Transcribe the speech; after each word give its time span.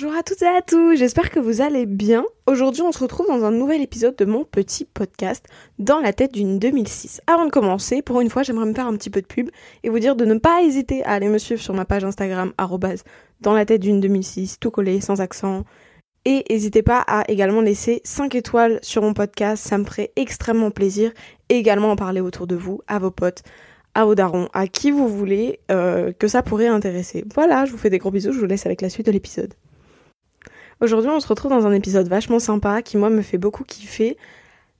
Bonjour 0.00 0.16
à 0.16 0.22
toutes 0.22 0.42
et 0.42 0.46
à 0.46 0.62
tous, 0.62 0.94
j'espère 0.94 1.28
que 1.28 1.40
vous 1.40 1.60
allez 1.60 1.84
bien. 1.84 2.24
Aujourd'hui 2.46 2.82
on 2.82 2.92
se 2.92 3.00
retrouve 3.00 3.26
dans 3.26 3.42
un 3.42 3.50
nouvel 3.50 3.82
épisode 3.82 4.14
de 4.14 4.24
mon 4.24 4.44
petit 4.44 4.84
podcast 4.84 5.44
dans 5.80 5.98
la 5.98 6.12
tête 6.12 6.32
d'une 6.32 6.60
2006. 6.60 7.20
Avant 7.26 7.46
de 7.46 7.50
commencer, 7.50 8.00
pour 8.00 8.20
une 8.20 8.30
fois 8.30 8.44
j'aimerais 8.44 8.66
me 8.66 8.74
faire 8.74 8.86
un 8.86 8.92
petit 8.92 9.10
peu 9.10 9.20
de 9.20 9.26
pub 9.26 9.50
et 9.82 9.88
vous 9.88 9.98
dire 9.98 10.14
de 10.14 10.24
ne 10.24 10.38
pas 10.38 10.62
hésiter 10.62 11.02
à 11.02 11.14
aller 11.14 11.28
me 11.28 11.38
suivre 11.38 11.60
sur 11.60 11.74
ma 11.74 11.84
page 11.84 12.04
Instagram 12.04 12.52
dans 13.40 13.52
la 13.54 13.64
tête 13.64 13.80
d'une 13.80 13.98
2006, 13.98 14.60
tout 14.60 14.70
collé, 14.70 15.00
sans 15.00 15.20
accent. 15.20 15.64
Et 16.24 16.44
n'hésitez 16.48 16.82
pas 16.82 17.02
à 17.08 17.28
également 17.28 17.60
laisser 17.60 18.00
5 18.04 18.36
étoiles 18.36 18.78
sur 18.82 19.02
mon 19.02 19.14
podcast, 19.14 19.66
ça 19.66 19.78
me 19.78 19.84
ferait 19.84 20.12
extrêmement 20.14 20.70
plaisir. 20.70 21.10
Également 21.48 21.90
en 21.90 21.96
parler 21.96 22.20
autour 22.20 22.46
de 22.46 22.54
vous, 22.54 22.82
à 22.86 23.00
vos 23.00 23.10
potes, 23.10 23.42
à 23.94 24.04
vos 24.04 24.14
darons, 24.14 24.48
à 24.52 24.68
qui 24.68 24.92
vous 24.92 25.08
voulez 25.08 25.58
euh, 25.72 26.12
que 26.12 26.28
ça 26.28 26.44
pourrait 26.44 26.68
intéresser. 26.68 27.24
Voilà, 27.34 27.64
je 27.64 27.72
vous 27.72 27.78
fais 27.78 27.90
des 27.90 27.98
gros 27.98 28.12
bisous, 28.12 28.30
je 28.30 28.38
vous 28.38 28.46
laisse 28.46 28.64
avec 28.64 28.80
la 28.80 28.90
suite 28.90 29.06
de 29.06 29.10
l'épisode. 29.10 29.54
Aujourd'hui, 30.80 31.10
on 31.10 31.20
se 31.20 31.26
retrouve 31.26 31.50
dans 31.50 31.66
un 31.66 31.72
épisode 31.72 32.08
vachement 32.08 32.38
sympa 32.38 32.82
qui, 32.82 32.96
moi, 32.96 33.10
me 33.10 33.22
fait 33.22 33.38
beaucoup 33.38 33.64
kiffer. 33.64 34.16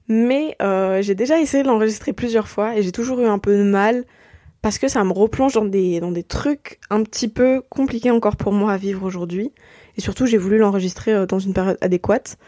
Mais 0.09 0.57
euh, 0.63 1.03
j'ai 1.03 1.15
déjà 1.15 1.39
essayé 1.39 1.63
de 1.63 1.69
l'enregistrer 1.69 2.13
plusieurs 2.13 2.49
fois 2.49 2.77
et 2.77 2.83
j'ai 2.83 2.93
toujours 2.93 3.21
eu 3.21 3.27
un 3.27 3.39
peu 3.39 3.57
de 3.57 3.63
mal 3.63 4.05
parce 4.63 4.79
que 4.79 4.89
ça 4.89 5.05
me 5.05 5.13
replonge 5.13 5.55
dans 5.55 5.65
des, 5.65 6.01
dans 6.01 6.11
des 6.11 6.23
trucs 6.23 6.81
un 6.89 7.03
petit 7.03 7.29
peu 7.29 7.63
compliqués 7.69 8.11
encore 8.11 8.37
pour 8.37 8.53
moi 8.53 8.73
à 8.73 8.77
vivre 8.77 9.05
aujourd'hui. 9.05 9.53
Et 9.97 10.01
surtout, 10.01 10.27
j'ai 10.27 10.39
voulu 10.39 10.59
l'enregistrer 10.59 11.13
euh, 11.13 11.27
dans 11.27 11.39
une 11.39 11.53
période 11.53 11.77
adéquate, 11.81 12.39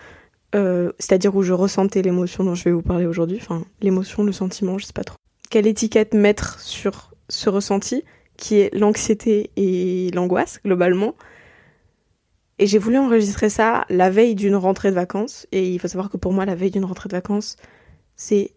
euh, 0.54 0.92
c'est-à-dire 0.98 1.34
où 1.36 1.42
je 1.42 1.52
ressentais 1.52 2.02
l'émotion 2.02 2.44
dont 2.44 2.54
je 2.54 2.64
vais 2.64 2.72
vous 2.72 2.82
parler 2.82 3.06
aujourd'hui. 3.06 3.38
Enfin, 3.40 3.62
l'émotion, 3.82 4.22
le 4.24 4.32
sentiment, 4.32 4.78
je 4.78 4.86
sais 4.86 4.92
pas 4.92 5.04
trop. 5.04 5.16
Quelle 5.50 5.66
étiquette 5.66 6.14
mettre 6.14 6.60
sur 6.60 7.10
ce 7.28 7.50
ressenti 7.50 8.04
qui 8.36 8.56
est 8.56 8.74
l'anxiété 8.74 9.50
et 9.56 10.10
l'angoisse, 10.12 10.60
globalement? 10.64 11.14
Et 12.60 12.66
j'ai 12.66 12.76
voulu 12.76 12.98
enregistrer 12.98 13.48
ça 13.48 13.86
la 13.88 14.10
veille 14.10 14.34
d'une 14.34 14.54
rentrée 14.54 14.90
de 14.90 14.94
vacances. 14.94 15.46
Et 15.50 15.70
il 15.70 15.78
faut 15.78 15.88
savoir 15.88 16.10
que 16.10 16.18
pour 16.18 16.34
moi, 16.34 16.44
la 16.44 16.54
veille 16.54 16.70
d'une 16.70 16.84
rentrée 16.84 17.08
de 17.08 17.16
vacances, 17.16 17.56
c'est 18.16 18.52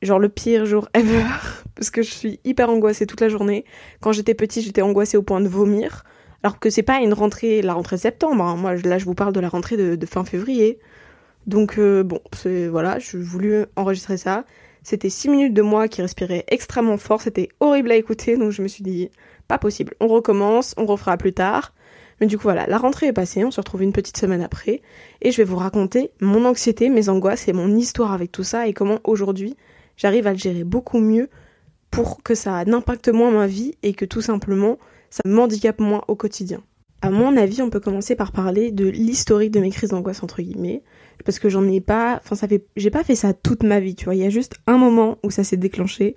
genre 0.00 0.20
le 0.20 0.28
pire 0.28 0.64
jour 0.64 0.88
ever. 0.94 1.24
Parce 1.74 1.90
que 1.90 2.02
je 2.02 2.10
suis 2.10 2.38
hyper 2.44 2.70
angoissée 2.70 3.04
toute 3.04 3.20
la 3.20 3.28
journée. 3.28 3.64
Quand 4.00 4.12
j'étais 4.12 4.34
petite, 4.34 4.62
j'étais 4.62 4.80
angoissée 4.80 5.16
au 5.16 5.22
point 5.22 5.40
de 5.40 5.48
vomir. 5.48 6.04
Alors 6.44 6.60
que 6.60 6.70
c'est 6.70 6.84
pas 6.84 7.00
une 7.00 7.12
rentrée, 7.12 7.60
la 7.60 7.74
rentrée 7.74 7.98
septembre. 7.98 8.44
Hein. 8.44 8.54
Moi, 8.54 8.76
là, 8.76 8.96
je 8.96 9.04
vous 9.04 9.16
parle 9.16 9.32
de 9.32 9.40
la 9.40 9.48
rentrée 9.48 9.76
de, 9.76 10.06
fin 10.06 10.24
février. 10.24 10.78
Donc, 11.48 11.80
euh, 11.80 12.04
bon, 12.04 12.20
voilà, 12.70 13.00
je 13.00 13.16
voulu 13.16 13.64
enregistrer 13.74 14.18
ça. 14.18 14.44
C'était 14.84 15.10
6 15.10 15.30
minutes 15.30 15.54
de 15.54 15.62
moi 15.62 15.88
qui 15.88 16.00
respirait 16.00 16.44
extrêmement 16.46 16.96
fort. 16.96 17.22
C'était 17.22 17.48
horrible 17.58 17.90
à 17.90 17.96
écouter. 17.96 18.36
Donc, 18.36 18.52
je 18.52 18.62
me 18.62 18.68
suis 18.68 18.84
dit, 18.84 19.10
pas 19.48 19.58
possible. 19.58 19.94
On 19.98 20.06
recommence, 20.06 20.76
on 20.76 20.86
refera 20.86 21.16
plus 21.16 21.32
tard. 21.32 21.74
Mais 22.20 22.26
du 22.26 22.36
coup 22.36 22.44
voilà, 22.44 22.66
la 22.66 22.78
rentrée 22.78 23.06
est 23.06 23.12
passée, 23.12 23.44
on 23.44 23.50
se 23.50 23.60
retrouve 23.60 23.82
une 23.82 23.92
petite 23.92 24.16
semaine 24.16 24.42
après, 24.42 24.82
et 25.22 25.30
je 25.30 25.36
vais 25.36 25.44
vous 25.44 25.56
raconter 25.56 26.10
mon 26.20 26.44
anxiété, 26.44 26.88
mes 26.88 27.08
angoisses 27.08 27.48
et 27.48 27.52
mon 27.52 27.74
histoire 27.76 28.12
avec 28.12 28.32
tout 28.32 28.42
ça, 28.42 28.66
et 28.66 28.72
comment 28.72 28.98
aujourd'hui 29.04 29.56
j'arrive 29.96 30.26
à 30.26 30.32
le 30.32 30.38
gérer 30.38 30.64
beaucoup 30.64 30.98
mieux 30.98 31.28
pour 31.90 32.22
que 32.22 32.34
ça 32.34 32.64
n'impacte 32.64 33.08
moins 33.08 33.30
ma 33.30 33.46
vie 33.46 33.74
et 33.82 33.94
que 33.94 34.04
tout 34.04 34.20
simplement 34.20 34.78
ça 35.10 35.22
m'handicape 35.24 35.80
moins 35.80 36.02
au 36.08 36.16
quotidien. 36.16 36.62
À 37.00 37.10
mon 37.10 37.36
avis, 37.36 37.62
on 37.62 37.70
peut 37.70 37.80
commencer 37.80 38.16
par 38.16 38.32
parler 38.32 38.72
de 38.72 38.86
l'historique 38.86 39.52
de 39.52 39.60
mes 39.60 39.70
crises 39.70 39.90
d'angoisse 39.90 40.22
entre 40.22 40.42
guillemets, 40.42 40.82
parce 41.24 41.38
que 41.38 41.48
j'en 41.48 41.66
ai 41.68 41.80
pas, 41.80 42.20
enfin 42.22 42.34
ça 42.34 42.48
fait, 42.48 42.66
j'ai 42.76 42.90
pas 42.90 43.04
fait 43.04 43.14
ça 43.14 43.32
toute 43.32 43.62
ma 43.62 43.78
vie, 43.78 43.94
tu 43.94 44.06
vois. 44.06 44.16
Il 44.16 44.20
y 44.20 44.26
a 44.26 44.30
juste 44.30 44.56
un 44.66 44.78
moment 44.78 45.18
où 45.22 45.30
ça 45.30 45.44
s'est 45.44 45.56
déclenché, 45.56 46.16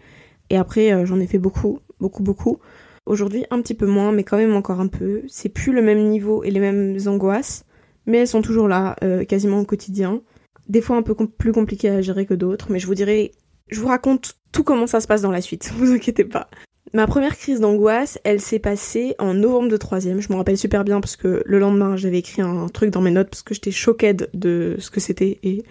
et 0.50 0.58
après 0.58 0.92
euh, 0.92 1.06
j'en 1.06 1.20
ai 1.20 1.28
fait 1.28 1.38
beaucoup, 1.38 1.80
beaucoup, 2.00 2.24
beaucoup. 2.24 2.60
Aujourd'hui, 3.06 3.46
un 3.50 3.62
petit 3.62 3.74
peu 3.74 3.88
moins, 3.88 4.12
mais 4.12 4.24
quand 4.24 4.38
même 4.38 4.56
encore 4.56 4.80
un 4.80 4.88
peu. 4.88 5.24
C'est 5.28 5.50
plus 5.50 5.74
le 5.74 5.82
même 5.82 6.08
niveau 6.08 6.44
et 6.44 6.52
les 6.52 6.60
mêmes 6.60 6.98
angoisses, 7.08 7.66
mais 8.06 8.20
elles 8.20 8.28
sont 8.28 8.42
toujours 8.42 8.68
là, 8.68 8.96
euh, 9.04 9.26
quasiment 9.26 9.60
au 9.60 9.66
quotidien. 9.66 10.22
Des 10.70 10.82
fois 10.82 10.96
un 10.98 11.02
peu 11.02 11.16
plus 11.16 11.52
compliquées 11.52 11.90
à 11.90 12.02
gérer 12.02 12.26
que 12.26 12.34
d'autres, 12.34 12.72
mais 12.72 12.80
je 12.80 12.88
vous 12.88 12.96
dirai, 12.96 13.32
je 13.70 13.80
vous 13.80 13.88
raconte 13.88 14.38
tout 14.52 14.64
comment 14.64 14.88
ça 14.88 15.02
se 15.02 15.08
passe 15.08 15.22
dans 15.22 15.32
la 15.32 15.42
suite, 15.42 15.72
vous 15.78 15.92
inquiétez 15.92 16.26
pas. 16.26 16.50
Ma 16.94 17.08
première 17.08 17.38
crise 17.38 17.62
d'angoisse, 17.62 18.20
elle 18.24 18.42
s'est 18.42 18.60
passée 18.60 19.16
en 19.18 19.34
novembre 19.34 19.70
de 19.70 19.78
troisième. 19.78 20.20
Je 20.20 20.32
me 20.32 20.36
rappelle 20.36 20.58
super 20.58 20.84
bien 20.84 21.00
parce 21.00 21.16
que 21.16 21.42
le 21.46 21.60
lendemain, 21.60 21.96
j'avais 21.96 22.18
écrit 22.18 22.42
un 22.42 22.68
truc 22.68 22.90
dans 22.90 23.02
mes 23.02 23.12
notes 23.12 23.30
parce 23.30 23.44
que 23.44 23.54
j'étais 23.54 23.72
choquée 23.72 24.14
de 24.14 24.76
ce 24.78 24.92
que 24.92 25.00
c'était 25.00 25.40
et 25.44 25.64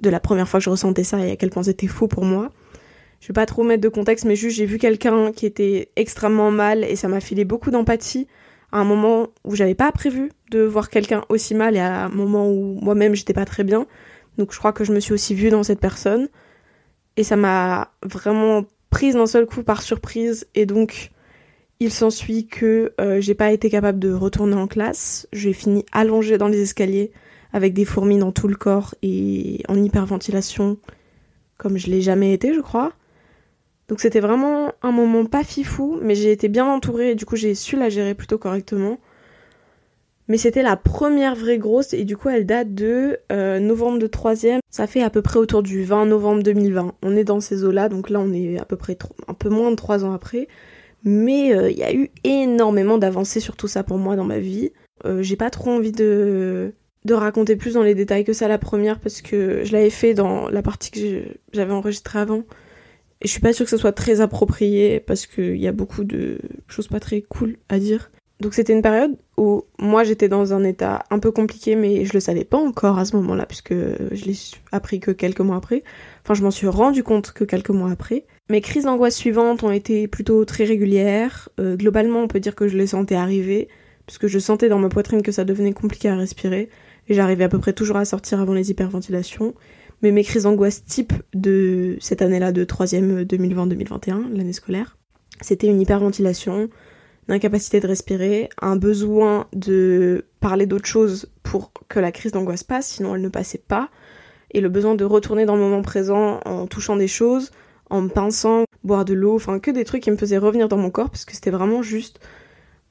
de 0.00 0.10
la 0.10 0.20
première 0.20 0.48
fois 0.48 0.60
que 0.60 0.64
je 0.64 0.70
ressentais 0.70 1.04
ça 1.04 1.24
et 1.24 1.30
à 1.30 1.36
quel 1.36 1.50
point 1.50 1.64
c'était 1.64 1.86
fou 1.86 2.08
pour 2.08 2.24
moi 2.24 2.50
je 3.24 3.28
vais 3.28 3.32
pas 3.32 3.46
trop 3.46 3.64
mettre 3.64 3.80
de 3.80 3.88
contexte, 3.88 4.26
mais 4.26 4.36
juste 4.36 4.58
j'ai 4.58 4.66
vu 4.66 4.76
quelqu'un 4.76 5.32
qui 5.32 5.46
était 5.46 5.88
extrêmement 5.96 6.50
mal 6.50 6.84
et 6.84 6.94
ça 6.94 7.08
m'a 7.08 7.20
filé 7.20 7.46
beaucoup 7.46 7.70
d'empathie 7.70 8.26
à 8.70 8.80
un 8.80 8.84
moment 8.84 9.28
où 9.44 9.56
j'avais 9.56 9.74
pas 9.74 9.90
prévu 9.92 10.30
de 10.50 10.60
voir 10.60 10.90
quelqu'un 10.90 11.24
aussi 11.30 11.54
mal 11.54 11.74
et 11.74 11.78
à 11.78 12.04
un 12.04 12.08
moment 12.10 12.50
où 12.50 12.78
moi-même 12.82 13.14
j'étais 13.14 13.32
pas 13.32 13.46
très 13.46 13.64
bien. 13.64 13.86
Donc 14.36 14.52
je 14.52 14.58
crois 14.58 14.74
que 14.74 14.84
je 14.84 14.92
me 14.92 15.00
suis 15.00 15.14
aussi 15.14 15.34
vue 15.34 15.48
dans 15.48 15.62
cette 15.62 15.80
personne 15.80 16.28
et 17.16 17.24
ça 17.24 17.36
m'a 17.36 17.92
vraiment 18.02 18.66
prise 18.90 19.14
d'un 19.14 19.24
seul 19.24 19.46
coup 19.46 19.62
par 19.62 19.80
surprise 19.80 20.46
et 20.54 20.66
donc 20.66 21.10
il 21.80 21.90
s'ensuit 21.90 22.46
que 22.46 22.92
euh, 23.00 23.22
j'ai 23.22 23.34
pas 23.34 23.52
été 23.52 23.70
capable 23.70 24.00
de 24.00 24.12
retourner 24.12 24.56
en 24.56 24.66
classe. 24.66 25.26
J'ai 25.32 25.54
fini 25.54 25.86
allongée 25.92 26.36
dans 26.36 26.48
les 26.48 26.60
escaliers 26.60 27.10
avec 27.54 27.72
des 27.72 27.86
fourmis 27.86 28.18
dans 28.18 28.32
tout 28.32 28.48
le 28.48 28.56
corps 28.56 28.94
et 29.00 29.62
en 29.68 29.82
hyperventilation 29.82 30.76
comme 31.56 31.78
je 31.78 31.86
l'ai 31.86 32.02
jamais 32.02 32.34
été, 32.34 32.52
je 32.52 32.60
crois. 32.60 32.92
Donc 33.88 34.00
c'était 34.00 34.20
vraiment 34.20 34.72
un 34.82 34.92
moment 34.92 35.26
pas 35.26 35.44
fifou, 35.44 35.98
mais 36.02 36.14
j'ai 36.14 36.32
été 36.32 36.48
bien 36.48 36.66
entourée 36.66 37.10
et 37.10 37.14
du 37.14 37.26
coup 37.26 37.36
j'ai 37.36 37.54
su 37.54 37.76
la 37.76 37.88
gérer 37.88 38.14
plutôt 38.14 38.38
correctement. 38.38 38.98
Mais 40.26 40.38
c'était 40.38 40.62
la 40.62 40.76
première 40.76 41.34
vraie 41.34 41.58
grosse 41.58 41.92
et 41.92 42.04
du 42.04 42.16
coup 42.16 42.30
elle 42.30 42.46
date 42.46 42.74
de 42.74 43.18
euh, 43.30 43.60
novembre 43.60 43.98
de 43.98 44.06
troisième. 44.06 44.60
Ça 44.70 44.86
fait 44.86 45.02
à 45.02 45.10
peu 45.10 45.20
près 45.20 45.38
autour 45.38 45.62
du 45.62 45.84
20 45.84 46.06
novembre 46.06 46.42
2020. 46.42 46.94
On 47.02 47.16
est 47.16 47.24
dans 47.24 47.40
ces 47.40 47.64
eaux-là, 47.64 47.90
donc 47.90 48.08
là 48.08 48.20
on 48.20 48.32
est 48.32 48.58
à 48.58 48.64
peu 48.64 48.76
près 48.76 48.96
un 49.28 49.34
peu 49.34 49.50
moins 49.50 49.70
de 49.70 49.76
trois 49.76 50.04
ans 50.04 50.14
après. 50.14 50.48
Mais 51.04 51.54
euh, 51.54 51.70
il 51.70 51.76
y 51.76 51.82
a 51.82 51.92
eu 51.94 52.10
énormément 52.24 52.96
d'avancées 52.96 53.40
sur 53.40 53.56
tout 53.56 53.68
ça 53.68 53.84
pour 53.84 53.98
moi 53.98 54.16
dans 54.16 54.24
ma 54.24 54.38
vie. 54.38 54.72
Euh, 55.04 55.22
j'ai 55.22 55.36
pas 55.36 55.50
trop 55.50 55.70
envie 55.70 55.92
de, 55.92 56.72
de 57.04 57.14
raconter 57.14 57.56
plus 57.56 57.74
dans 57.74 57.82
les 57.82 57.94
détails 57.94 58.24
que 58.24 58.32
ça 58.32 58.48
la 58.48 58.56
première 58.56 59.00
parce 59.00 59.20
que 59.20 59.62
je 59.64 59.72
l'avais 59.72 59.90
fait 59.90 60.14
dans 60.14 60.48
la 60.48 60.62
partie 60.62 60.90
que 60.90 61.24
j'avais 61.52 61.74
enregistrée 61.74 62.20
avant. 62.20 62.44
Je 63.22 63.28
suis 63.28 63.40
pas 63.40 63.52
sûre 63.52 63.64
que 63.64 63.70
ce 63.70 63.76
soit 63.76 63.92
très 63.92 64.20
approprié 64.20 65.00
parce 65.00 65.26
qu'il 65.26 65.56
y 65.56 65.68
a 65.68 65.72
beaucoup 65.72 66.04
de 66.04 66.38
choses 66.68 66.88
pas 66.88 67.00
très 67.00 67.22
cool 67.22 67.56
à 67.68 67.78
dire. 67.78 68.10
Donc 68.40 68.54
c'était 68.54 68.72
une 68.72 68.82
période 68.82 69.16
où 69.36 69.62
moi 69.78 70.04
j'étais 70.04 70.28
dans 70.28 70.52
un 70.52 70.64
état 70.64 71.04
un 71.10 71.18
peu 71.18 71.30
compliqué 71.30 71.76
mais 71.76 72.04
je 72.04 72.12
le 72.12 72.20
savais 72.20 72.44
pas 72.44 72.58
encore 72.58 72.98
à 72.98 73.04
ce 73.04 73.16
moment-là 73.16 73.46
puisque 73.46 73.72
je 73.72 74.24
l'ai 74.24 74.36
appris 74.72 75.00
que 75.00 75.12
quelques 75.12 75.40
mois 75.40 75.56
après. 75.56 75.84
Enfin 76.22 76.34
je 76.34 76.42
m'en 76.42 76.50
suis 76.50 76.66
rendu 76.66 77.02
compte 77.02 77.32
que 77.32 77.44
quelques 77.44 77.70
mois 77.70 77.90
après. 77.90 78.26
Mes 78.50 78.60
crises 78.60 78.84
d'angoisse 78.84 79.16
suivantes 79.16 79.62
ont 79.62 79.70
été 79.70 80.08
plutôt 80.08 80.44
très 80.44 80.64
régulières. 80.64 81.48
Euh, 81.60 81.76
globalement 81.76 82.20
on 82.20 82.28
peut 82.28 82.40
dire 82.40 82.54
que 82.54 82.66
je 82.66 82.76
les 82.76 82.88
sentais 82.88 83.14
arriver 83.14 83.68
puisque 84.06 84.26
je 84.26 84.38
sentais 84.38 84.68
dans 84.68 84.78
ma 84.78 84.88
poitrine 84.88 85.22
que 85.22 85.32
ça 85.32 85.44
devenait 85.44 85.72
compliqué 85.72 86.08
à 86.08 86.16
respirer 86.16 86.68
et 87.08 87.14
j'arrivais 87.14 87.44
à 87.44 87.48
peu 87.48 87.58
près 87.58 87.72
toujours 87.72 87.96
à 87.96 88.04
sortir 88.04 88.40
avant 88.40 88.54
les 88.54 88.70
hyperventilations. 88.70 89.54
Mais 90.04 90.10
mes 90.10 90.22
crises 90.22 90.42
d'angoisse 90.42 90.84
type 90.84 91.14
de 91.32 91.96
cette 91.98 92.20
année-là, 92.20 92.52
de 92.52 92.66
3ème 92.66 93.24
2020-2021, 93.24 94.36
l'année 94.36 94.52
scolaire, 94.52 94.98
c'était 95.40 95.66
une 95.66 95.80
hyperventilation, 95.80 96.68
une 97.26 97.34
incapacité 97.34 97.80
de 97.80 97.86
respirer, 97.86 98.50
un 98.60 98.76
besoin 98.76 99.46
de 99.54 100.26
parler 100.40 100.66
d'autre 100.66 100.84
chose 100.84 101.32
pour 101.42 101.72
que 101.88 102.00
la 102.00 102.12
crise 102.12 102.32
d'angoisse 102.32 102.64
passe, 102.64 102.88
sinon 102.88 103.14
elle 103.14 103.22
ne 103.22 103.30
passait 103.30 103.62
pas, 103.66 103.88
et 104.50 104.60
le 104.60 104.68
besoin 104.68 104.94
de 104.94 105.06
retourner 105.06 105.46
dans 105.46 105.56
le 105.56 105.62
moment 105.62 105.80
présent 105.80 106.38
en 106.44 106.66
touchant 106.66 106.96
des 106.96 107.08
choses, 107.08 107.50
en 107.88 108.02
me 108.02 108.08
pinçant, 108.10 108.64
boire 108.82 109.06
de 109.06 109.14
l'eau, 109.14 109.36
enfin 109.36 109.58
que 109.58 109.70
des 109.70 109.86
trucs 109.86 110.02
qui 110.02 110.10
me 110.10 110.18
faisaient 110.18 110.36
revenir 110.36 110.68
dans 110.68 110.76
mon 110.76 110.90
corps, 110.90 111.08
parce 111.08 111.24
que 111.24 111.32
c'était 111.32 111.48
vraiment 111.48 111.80
juste 111.80 112.20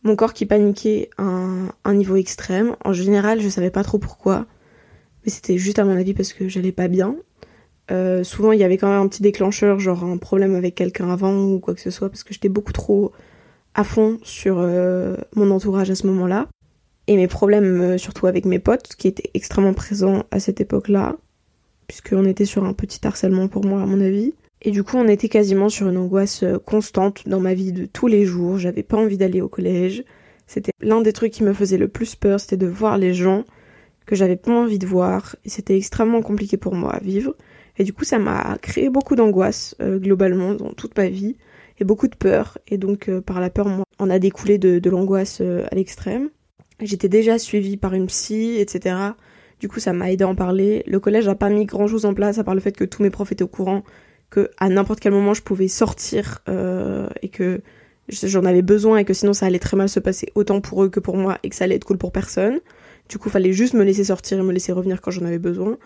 mon 0.02 0.16
corps 0.16 0.34
qui 0.34 0.47
paniquait 0.47 1.12
à 1.19 1.23
un, 1.23 1.94
niveau 1.94 2.16
extrême. 2.16 2.75
En 2.84 2.91
général, 2.91 3.40
je 3.40 3.50
savais 3.50 3.69
pas 3.69 3.84
trop 3.84 4.00
pourquoi 4.00 4.47
mais 5.25 5.31
c'était 5.31 5.58
juste 5.58 5.79
à 5.79 5.85
mon 5.85 5.96
avis 5.97 6.14
parce 6.14 6.34
que 6.34 6.47
j'allais 6.47 6.72
pas 6.72 6.87
bien. 6.87 7.16
Euh, 7.91 8.23
souvent, 8.23 8.52
il 8.52 8.59
y 8.59 8.64
avait 8.64 8.78
quand 8.78 8.87
même 8.87 9.02
un 9.02 9.08
petit 9.08 9.22
déclencheur, 9.22 9.79
genre 9.79 10.03
un 10.03 10.17
problème 10.17 10.55
avec 10.55 10.75
quelqu'un 10.75 11.09
avant 11.11 11.35
ou 11.35 11.59
quoi 11.59 11.73
que 11.73 11.81
ce 11.81 11.91
soit, 11.91 12.09
parce 12.09 12.23
que 12.23 12.34
j'étais 12.34 12.49
beaucoup 12.49 12.73
trop 12.73 13.11
à 13.75 13.84
fond 13.84 14.20
sur 14.23 14.58
euh, 14.59 15.17
mon 15.35 15.52
entourage 15.52 15.91
à 15.91 15.96
ce 15.96 16.08
moment-là. 16.08 16.47
Et 17.08 17.17
mes 17.17 17.28
problèmes, 17.28 17.81
euh, 17.81 17.97
surtout 17.97 18.28
avec 18.28 18.46
mes 18.46 18.59
potes, 18.59 18.96
qui 18.97 19.08
étaient 19.08 19.29
extrêmement 19.34 19.73
présents 19.73 20.23
à 20.31 20.40
cette 20.40 20.61
époque-là, 20.61 21.17
puisqu'on 21.87 22.26
était 22.26 22.46
sur 22.46 22.64
un 22.64 22.73
petit 22.73 23.05
harcèlement 23.05 23.47
pour 23.47 23.66
moi, 23.66 23.81
à 23.81 23.85
mon 23.85 23.99
avis. 23.99 24.34
Et 24.61 24.72
du 24.72 24.84
coup, 24.84 24.96
on 24.96 25.09
était 25.09 25.28
quasiment 25.28 25.67
sur 25.67 25.90
une 25.90 25.97
angoisse 25.97 26.46
constante 26.66 27.28
dans 27.28 27.41
ma 27.41 27.53
vie 27.53 27.73
de 27.73 27.85
tous 27.85 28.08
les 28.08 28.23
jours. 28.23 28.58
J'avais 28.58 28.84
pas 28.84 28.96
envie 28.96 29.17
d'aller 29.17 29.41
au 29.41 29.49
collège. 29.49 30.05
C'était 30.47 30.72
l'un 30.79 31.02
des 31.02 31.11
trucs 31.11 31.34
qui 31.34 31.43
me 31.43 31.52
faisait 31.53 31.78
le 31.78 31.90
plus 31.90 32.16
peur, 32.16 32.40
c'était 32.40 32.55
de 32.55 32.67
voir 32.67 32.97
les 32.97 33.14
gens 33.14 33.43
que 34.05 34.16
j'avais 34.16 34.35
pas 34.35 34.52
envie 34.52 34.79
de 34.79 34.88
voir 34.88 35.35
et 35.46 35.50
c'était 35.50 35.78
extrêmement 35.78 36.22
compliqué 36.22 36.58
pour 36.58 36.76
moi 36.76 36.94
à 36.94 37.00
vivre. 37.00 37.35
Et 37.78 37.84
du 37.84 37.94
coup, 37.94 38.03
ça 38.03 38.20
m'a 38.20 38.58
créé 38.61 38.90
beaucoup 38.90 39.16
d'angoisse 39.16 39.76
euh, 39.82 39.97
globalement 39.97 40.53
dans 40.53 40.73
toute 40.73 40.96
ma 40.97 41.08
vie 41.08 41.38
et 41.79 41.84
beaucoup 41.84 42.08
de 42.08 42.16
peur. 42.16 42.58
Et 42.67 42.78
donc, 42.78 43.09
euh, 43.09 43.22
par 43.22 43.40
la 43.40 43.50
peur, 43.50 43.67
moi, 43.67 43.84
on 44.00 44.09
a 44.09 44.20
découlé 44.20 44.58
de, 44.58 44.90
l'angoisse 44.90 45.40
euh, 45.41 45.66
à 45.72 45.76
l'extrême. 45.76 46.29
J'étais 46.82 47.09
déjà 47.09 47.40
suivie 47.40 47.78
par 47.78 47.94
une 47.94 48.08
psy, 48.08 48.58
etc. 48.59 48.96
Du 49.59 49.67
coup, 49.70 49.79
ça 49.79 49.94
m'a 49.94 50.11
aidé 50.11 50.23
à 50.23 50.28
en 50.28 50.35
parler. 50.35 50.84
Le 50.85 51.00
collège 51.00 51.28
n'a 51.28 51.35
pas 51.35 51.50
mis 51.50 51.66
grand 51.66 51.88
chose 51.88 52.05
en 52.05 52.14
place, 52.14 52.38
à 52.38 52.44
part 52.44 52.55
le 52.55 52.61
fait 52.61 52.76
que 52.76 52.84
tous 52.84 53.02
mes 53.02 53.09
profs 53.09 53.32
étaient 53.32 53.44
au 53.44 53.47
courant 53.47 53.84
que 54.29 54.50
à 54.58 54.67
n'importe 54.67 55.00
quel 55.00 55.14
moment 55.14 55.35
je 55.35 55.44
pouvais 55.44 55.67
sortir 55.67 56.40
et 57.22 57.29
que 57.29 57.61
j'en 58.09 58.46
avais 58.46 58.64
besoin 58.64 58.97
et 58.97 59.05
que 59.05 59.14
sinon 59.14 59.32
ça 59.34 59.46
allait 59.46 59.59
très 59.59 59.78
mal 59.78 59.90
se 59.90 60.00
passer 60.00 60.32
autant 60.34 60.59
pour 60.59 60.84
eux 60.84 60.90
que 60.90 61.00
pour 61.00 61.17
moi 61.17 61.38
et 61.44 61.50
que 61.50 61.55
ça 61.55 61.66
allait 61.66 61.76
être 61.76 61.85
cool 61.85 62.00
pour 62.00 62.11
personne. 62.11 62.59
Du 63.09 63.17
coup, 63.17 63.29
fallait 63.29 63.53
juste 63.53 63.73
me 63.73 63.84
laisser 63.84 64.05
sortir 64.05 64.40
et 64.40 64.44
me 64.44 64.52
laisser 64.52 64.72
revenir 64.72 65.02
quand 65.02 65.11
j'en 65.11 65.26
avais 65.26 65.40
besoin. 65.40 65.78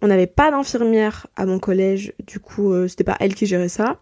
On 0.00 0.06
n'avait 0.06 0.28
pas 0.28 0.50
d'infirmière 0.50 1.26
à 1.36 1.44
mon 1.46 1.58
collège, 1.58 2.14
du 2.26 2.38
coup, 2.38 2.72
euh, 2.72 2.86
c'était 2.88 3.04
pas 3.04 3.16
elle 3.20 3.34
qui 3.34 3.46
gérait 3.46 3.68
ça. 3.68 4.00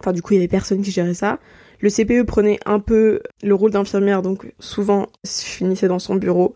Enfin, 0.00 0.12
du 0.12 0.22
coup, 0.22 0.34
il 0.34 0.36
y 0.36 0.38
avait 0.38 0.48
personne 0.48 0.82
qui 0.82 0.90
gérait 0.90 1.14
ça. 1.14 1.38
Le 1.80 1.90
CPE 1.90 2.24
prenait 2.26 2.58
un 2.66 2.80
peu 2.80 3.20
le 3.42 3.54
rôle 3.54 3.70
d'infirmière, 3.70 4.22
donc 4.22 4.52
souvent, 4.58 5.06
je 5.24 5.30
finissais 5.30 5.88
dans 5.88 5.98
son 5.98 6.16
bureau 6.16 6.54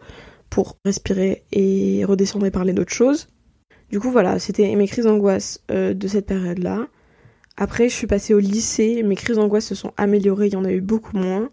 pour 0.51 0.77
respirer 0.85 1.45
et 1.53 2.05
redescendre 2.05 2.45
et 2.47 2.51
parler 2.51 2.73
d'autres 2.73 2.93
choses. 2.93 3.29
Du 3.91 4.01
coup, 4.01 4.11
voilà, 4.11 4.39
c'était 4.39 4.75
mes 4.75 4.87
crises 4.87 5.05
d'angoisse 5.05 5.63
euh, 5.71 5.95
de 5.95 6.09
cette 6.09 6.27
période-là. 6.27 6.87
Après, 7.57 7.89
je 7.89 7.95
suis 7.95 8.07
passée 8.07 8.35
au 8.35 8.39
lycée, 8.39 9.03
mes 9.03 9.15
crises 9.15 9.37
d'angoisse 9.37 9.67
se 9.67 9.75
sont 9.75 9.93
améliorées, 9.97 10.49
il 10.49 10.55
y 10.55 10.57
en 10.57 10.65
a 10.65 10.73
eu 10.73 10.81
beaucoup 10.81 11.17
moins. 11.17 11.51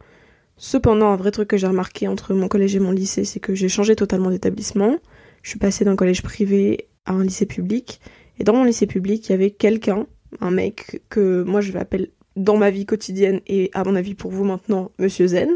Cependant, 0.61 1.07
un 1.07 1.15
vrai 1.15 1.31
truc 1.31 1.47
que 1.47 1.55
j'ai 1.55 1.67
remarqué 1.67 2.09
entre 2.09 2.33
mon 2.33 2.49
collège 2.49 2.75
et 2.75 2.79
mon 2.79 2.91
lycée, 2.91 3.23
c'est 3.23 3.39
que 3.39 3.55
j'ai 3.55 3.69
changé 3.69 3.95
totalement 3.95 4.29
d'établissement. 4.29 4.97
Je 5.41 5.51
suis 5.51 5.57
passée 5.57 5.85
d'un 5.85 5.95
collège 5.95 6.21
privé 6.21 6.89
à 7.05 7.13
un 7.13 7.23
lycée 7.23 7.45
public. 7.45 8.01
Et 8.39 8.43
dans 8.43 8.53
mon 8.53 8.65
lycée 8.65 8.85
public, 8.85 9.27
il 9.27 9.31
y 9.31 9.35
avait 9.35 9.51
quelqu'un, 9.51 10.05
un 10.41 10.51
mec, 10.51 11.01
que 11.09 11.43
moi 11.43 11.61
je 11.61 11.71
l'appelle 11.71 12.09
dans 12.35 12.57
ma 12.57 12.71
vie 12.71 12.85
quotidienne 12.85 13.39
et 13.47 13.71
à 13.73 13.85
mon 13.85 13.95
avis 13.95 14.15
pour 14.15 14.31
vous 14.31 14.43
maintenant, 14.43 14.91
Monsieur 14.99 15.27
Zen. 15.27 15.49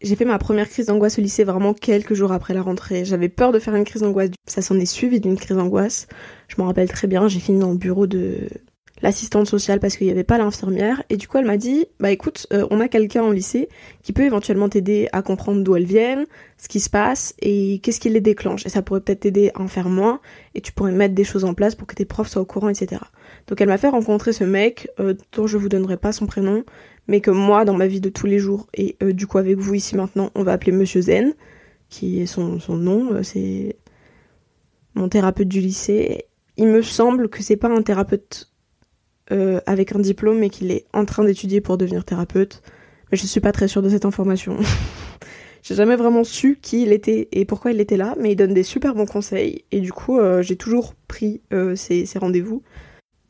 J'ai 0.00 0.16
fait 0.16 0.24
ma 0.24 0.38
première 0.38 0.68
crise 0.70 0.86
d'angoisse 0.86 1.18
au 1.18 1.22
lycée 1.22 1.44
vraiment 1.44 1.74
quelques 1.74 2.14
jours 2.14 2.32
après 2.32 2.54
la 2.54 2.62
rentrée. 2.62 3.04
J'avais 3.04 3.28
peur 3.28 3.52
de 3.52 3.58
faire 3.58 3.74
une 3.74 3.84
crise 3.84 4.00
d'angoisse. 4.00 4.30
Ça 4.46 4.62
s'en 4.62 4.78
est 4.78 4.86
suivi 4.86 5.20
d'une 5.20 5.36
crise 5.36 5.58
d'angoisse. 5.58 6.06
Je 6.48 6.54
m'en 6.56 6.66
rappelle 6.66 6.88
très 6.88 7.06
bien. 7.06 7.28
J'ai 7.28 7.40
fini 7.40 7.58
dans 7.58 7.72
le 7.72 7.76
bureau 7.76 8.06
de 8.06 8.48
l'assistante 9.02 9.46
sociale 9.46 9.80
parce 9.80 9.96
qu'il 9.96 10.06
n'y 10.06 10.12
avait 10.12 10.24
pas 10.24 10.38
l'infirmière. 10.38 11.02
Et 11.10 11.16
du 11.16 11.28
coup, 11.28 11.38
elle 11.38 11.44
m'a 11.44 11.56
dit, 11.56 11.86
bah 12.00 12.10
écoute, 12.10 12.46
euh, 12.52 12.66
on 12.70 12.80
a 12.80 12.88
quelqu'un 12.88 13.22
au 13.22 13.32
lycée 13.32 13.68
qui 14.02 14.12
peut 14.12 14.22
éventuellement 14.22 14.68
t'aider 14.68 15.08
à 15.12 15.22
comprendre 15.22 15.62
d'où 15.62 15.76
elles 15.76 15.84
viennent, 15.84 16.26
ce 16.56 16.68
qui 16.68 16.80
se 16.80 16.90
passe 16.90 17.34
et 17.40 17.80
qu'est-ce 17.82 18.00
qui 18.00 18.08
les 18.08 18.20
déclenche. 18.20 18.66
Et 18.66 18.68
ça 18.68 18.82
pourrait 18.82 19.00
peut-être 19.00 19.20
t'aider 19.20 19.50
à 19.54 19.62
en 19.62 19.68
faire 19.68 19.88
moins 19.88 20.20
et 20.54 20.60
tu 20.60 20.72
pourrais 20.72 20.92
mettre 20.92 21.14
des 21.14 21.24
choses 21.24 21.44
en 21.44 21.54
place 21.54 21.74
pour 21.74 21.86
que 21.86 21.94
tes 21.94 22.04
profs 22.04 22.28
soient 22.28 22.42
au 22.42 22.46
courant, 22.46 22.68
etc. 22.68 23.02
Donc 23.46 23.60
elle 23.60 23.68
m'a 23.68 23.78
fait 23.78 23.88
rencontrer 23.88 24.32
ce 24.32 24.44
mec 24.44 24.88
euh, 25.00 25.14
dont 25.32 25.46
je 25.46 25.56
vous 25.56 25.68
donnerai 25.68 25.96
pas 25.96 26.12
son 26.12 26.26
prénom, 26.26 26.64
mais 27.06 27.20
que 27.20 27.30
moi, 27.30 27.64
dans 27.64 27.74
ma 27.74 27.86
vie 27.86 28.00
de 28.00 28.08
tous 28.08 28.26
les 28.26 28.38
jours 28.38 28.68
et 28.74 28.96
euh, 29.02 29.12
du 29.12 29.26
coup 29.26 29.38
avec 29.38 29.56
vous 29.58 29.74
ici 29.74 29.96
maintenant, 29.96 30.30
on 30.34 30.42
va 30.42 30.52
appeler 30.52 30.72
Monsieur 30.72 31.02
Zen, 31.02 31.34
qui 31.88 32.20
est 32.20 32.26
son, 32.26 32.60
son 32.60 32.76
nom, 32.76 33.22
c'est 33.22 33.76
mon 34.94 35.08
thérapeute 35.08 35.48
du 35.48 35.60
lycée. 35.60 36.26
Il 36.56 36.66
me 36.66 36.82
semble 36.82 37.28
que 37.28 37.42
c'est 37.42 37.56
pas 37.56 37.68
un 37.68 37.82
thérapeute 37.82 38.50
euh, 39.30 39.60
avec 39.66 39.94
un 39.94 39.98
diplôme 39.98 40.42
et 40.42 40.50
qu'il 40.50 40.70
est 40.70 40.86
en 40.92 41.04
train 41.04 41.24
d'étudier 41.24 41.60
pour 41.60 41.76
devenir 41.76 42.04
thérapeute. 42.04 42.62
Mais 43.10 43.18
je 43.18 43.26
suis 43.26 43.40
pas 43.40 43.52
très 43.52 43.68
sûre 43.68 43.82
de 43.82 43.88
cette 43.88 44.04
information. 44.04 44.56
j'ai 45.62 45.74
jamais 45.74 45.96
vraiment 45.96 46.24
su 46.24 46.58
qui 46.60 46.82
il 46.82 46.92
était 46.92 47.28
et 47.32 47.44
pourquoi 47.44 47.72
il 47.72 47.80
était 47.80 47.96
là, 47.96 48.14
mais 48.18 48.32
il 48.32 48.36
donne 48.36 48.54
des 48.54 48.62
super 48.62 48.94
bons 48.94 49.06
conseils 49.06 49.64
et 49.70 49.80
du 49.80 49.92
coup 49.92 50.18
euh, 50.18 50.42
j'ai 50.42 50.56
toujours 50.56 50.94
pris 51.08 51.42
euh, 51.52 51.76
ces, 51.76 52.06
rendez-vous. 52.16 52.62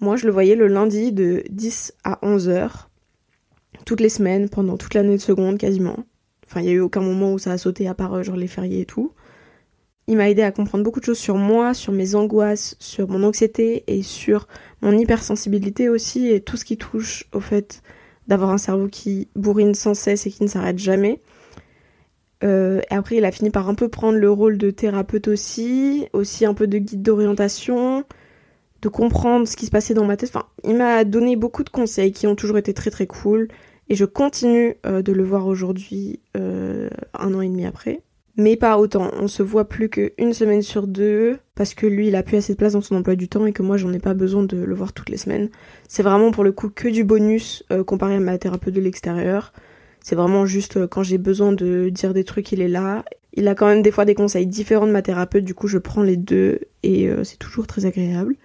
Moi 0.00 0.16
je 0.16 0.26
le 0.26 0.32
voyais 0.32 0.54
le 0.54 0.68
lundi 0.68 1.12
de 1.12 1.42
10 1.50 1.94
à 2.04 2.18
11 2.22 2.48
heures, 2.48 2.90
toutes 3.84 4.00
les 4.00 4.08
semaines, 4.08 4.48
pendant 4.48 4.76
toute 4.76 4.94
l'année 4.94 5.16
de 5.16 5.20
seconde 5.20 5.58
quasiment. 5.58 5.96
Enfin 6.46 6.60
il 6.60 6.66
y 6.66 6.70
a 6.70 6.74
eu 6.74 6.80
aucun 6.80 7.00
moment 7.00 7.32
où 7.32 7.38
ça 7.38 7.52
a 7.52 7.58
sauté 7.58 7.88
à 7.88 7.94
part 7.94 8.22
genre 8.22 8.36
les 8.36 8.46
fériés 8.46 8.82
et 8.82 8.86
tout. 8.86 9.12
Il 10.08 10.16
m'a 10.16 10.30
aidé 10.30 10.40
à 10.40 10.50
comprendre 10.50 10.82
beaucoup 10.82 11.00
de 11.00 11.04
choses 11.04 11.18
sur 11.18 11.36
moi, 11.36 11.74
sur 11.74 11.92
mes 11.92 12.14
angoisses, 12.14 12.76
sur 12.80 13.08
mon 13.08 13.22
anxiété 13.24 13.84
et 13.88 14.02
sur 14.02 14.48
mon 14.80 14.96
hypersensibilité 14.96 15.90
aussi 15.90 16.30
et 16.30 16.40
tout 16.40 16.56
ce 16.56 16.64
qui 16.64 16.78
touche 16.78 17.26
au 17.34 17.40
fait 17.40 17.82
d'avoir 18.26 18.50
un 18.50 18.56
cerveau 18.56 18.88
qui 18.88 19.28
bourrine 19.36 19.74
sans 19.74 19.92
cesse 19.92 20.26
et 20.26 20.30
qui 20.30 20.42
ne 20.42 20.48
s'arrête 20.48 20.78
jamais. 20.78 21.20
Euh, 22.42 22.80
et 22.90 22.94
après, 22.94 23.16
il 23.16 23.24
a 23.26 23.32
fini 23.32 23.50
par 23.50 23.68
un 23.68 23.74
peu 23.74 23.90
prendre 23.90 24.16
le 24.16 24.30
rôle 24.30 24.56
de 24.56 24.70
thérapeute 24.70 25.28
aussi, 25.28 26.06
aussi 26.14 26.46
un 26.46 26.54
peu 26.54 26.66
de 26.66 26.78
guide 26.78 27.02
d'orientation, 27.02 28.04
de 28.80 28.88
comprendre 28.88 29.46
ce 29.46 29.56
qui 29.56 29.66
se 29.66 29.70
passait 29.70 29.92
dans 29.92 30.06
ma 30.06 30.16
tête. 30.16 30.30
Enfin, 30.34 30.46
il 30.64 30.76
m'a 30.76 31.04
donné 31.04 31.36
beaucoup 31.36 31.64
de 31.64 31.70
conseils 31.70 32.12
qui 32.12 32.26
ont 32.26 32.34
toujours 32.34 32.56
été 32.56 32.72
très 32.72 32.90
très 32.90 33.06
cool. 33.06 33.48
Et 33.90 33.94
je 33.94 34.06
continue 34.06 34.76
euh, 34.86 35.02
de 35.02 35.12
le 35.12 35.24
voir 35.24 35.46
aujourd'hui, 35.46 36.20
euh, 36.34 36.88
un 37.12 37.34
an 37.34 37.42
et 37.42 37.48
demi 37.48 37.66
après 37.66 38.00
mais 38.38 38.56
pas 38.56 38.78
autant. 38.78 39.10
On 39.20 39.26
se 39.26 39.42
voit 39.42 39.68
plus 39.68 39.90
qu'une 39.90 40.32
semaine 40.32 40.62
sur 40.62 40.86
deux 40.86 41.38
parce 41.56 41.74
que 41.74 41.86
lui 41.86 42.06
il 42.06 42.16
a 42.16 42.22
plus 42.22 42.36
assez 42.36 42.52
de 42.54 42.56
place 42.56 42.72
dans 42.72 42.80
son 42.80 42.94
emploi 42.94 43.16
du 43.16 43.28
temps 43.28 43.44
et 43.44 43.52
que 43.52 43.62
moi 43.62 43.76
j'en 43.76 43.92
ai 43.92 43.98
pas 43.98 44.14
besoin 44.14 44.44
de 44.44 44.56
le 44.56 44.74
voir 44.74 44.92
toutes 44.92 45.10
les 45.10 45.16
semaines. 45.18 45.50
C'est 45.88 46.04
vraiment 46.04 46.30
pour 46.30 46.44
le 46.44 46.52
coup 46.52 46.70
que 46.70 46.88
du 46.88 47.04
bonus 47.04 47.64
euh, 47.72 47.82
comparé 47.82 48.14
à 48.14 48.20
ma 48.20 48.38
thérapeute 48.38 48.72
de 48.72 48.80
l'extérieur. 48.80 49.52
C'est 50.00 50.14
vraiment 50.14 50.46
juste 50.46 50.76
euh, 50.76 50.86
quand 50.86 51.02
j'ai 51.02 51.18
besoin 51.18 51.52
de 51.52 51.88
dire 51.88 52.14
des 52.14 52.22
trucs, 52.24 52.52
il 52.52 52.60
est 52.60 52.68
là. 52.68 53.04
Il 53.34 53.48
a 53.48 53.56
quand 53.56 53.66
même 53.66 53.82
des 53.82 53.90
fois 53.90 54.04
des 54.04 54.14
conseils 54.14 54.46
différents 54.46 54.86
de 54.86 54.92
ma 54.92 55.02
thérapeute, 55.02 55.44
du 55.44 55.54
coup 55.54 55.66
je 55.66 55.78
prends 55.78 56.02
les 56.02 56.16
deux 56.16 56.60
et 56.84 57.08
euh, 57.08 57.24
c'est 57.24 57.38
toujours 57.38 57.66
très 57.66 57.84
agréable 57.84 58.36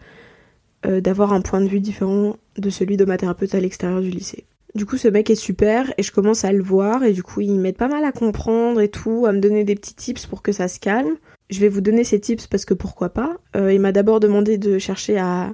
d'avoir 0.86 1.32
un 1.32 1.40
point 1.40 1.62
de 1.62 1.70
vue 1.70 1.80
différent 1.80 2.36
de 2.58 2.70
celui 2.70 2.98
de 2.98 3.06
ma 3.06 3.16
thérapeute 3.16 3.56
à 3.56 3.60
l'extérieur 3.62 4.02
du 4.02 4.10
lycée. 4.10 4.44
Du 4.76 4.86
coup, 4.88 4.98
ce 4.98 5.08
mec 5.08 5.30
est 5.30 5.36
super 5.36 5.94
et 5.98 6.04
je 6.04 6.12
commence 6.12 6.46
à 6.46 6.52
le 6.52 6.64
voir 6.64 7.04
et 7.04 7.14
du 7.14 7.22
coup, 7.22 7.42
il 7.42 7.60
m'aide 7.60 7.78
pas 7.78 7.88
mal 7.88 8.04
à 8.06 8.12
comprendre 8.12 8.82
et 8.82 8.90
tout, 8.90 9.26
à 9.28 9.32
me 9.32 9.40
donner 9.40 9.64
des 9.64 9.76
petits 9.76 9.94
tips 9.94 10.26
pour 10.26 10.42
que 10.42 10.52
ça 10.52 10.68
se 10.68 10.80
calme. 10.80 11.16
Je 11.52 11.60
vais 11.60 11.70
vous 11.70 11.82
donner 11.82 12.04
ces 12.04 12.20
tips 12.20 12.48
parce 12.48 12.66
que 12.66 12.74
pourquoi 12.74 13.10
pas. 13.10 13.38
Euh, 13.56 13.72
il 13.72 13.80
m'a 13.80 13.92
d'abord 13.92 14.20
demandé 14.20 14.58
de 14.58 14.80
chercher 14.80 15.20
à 15.20 15.54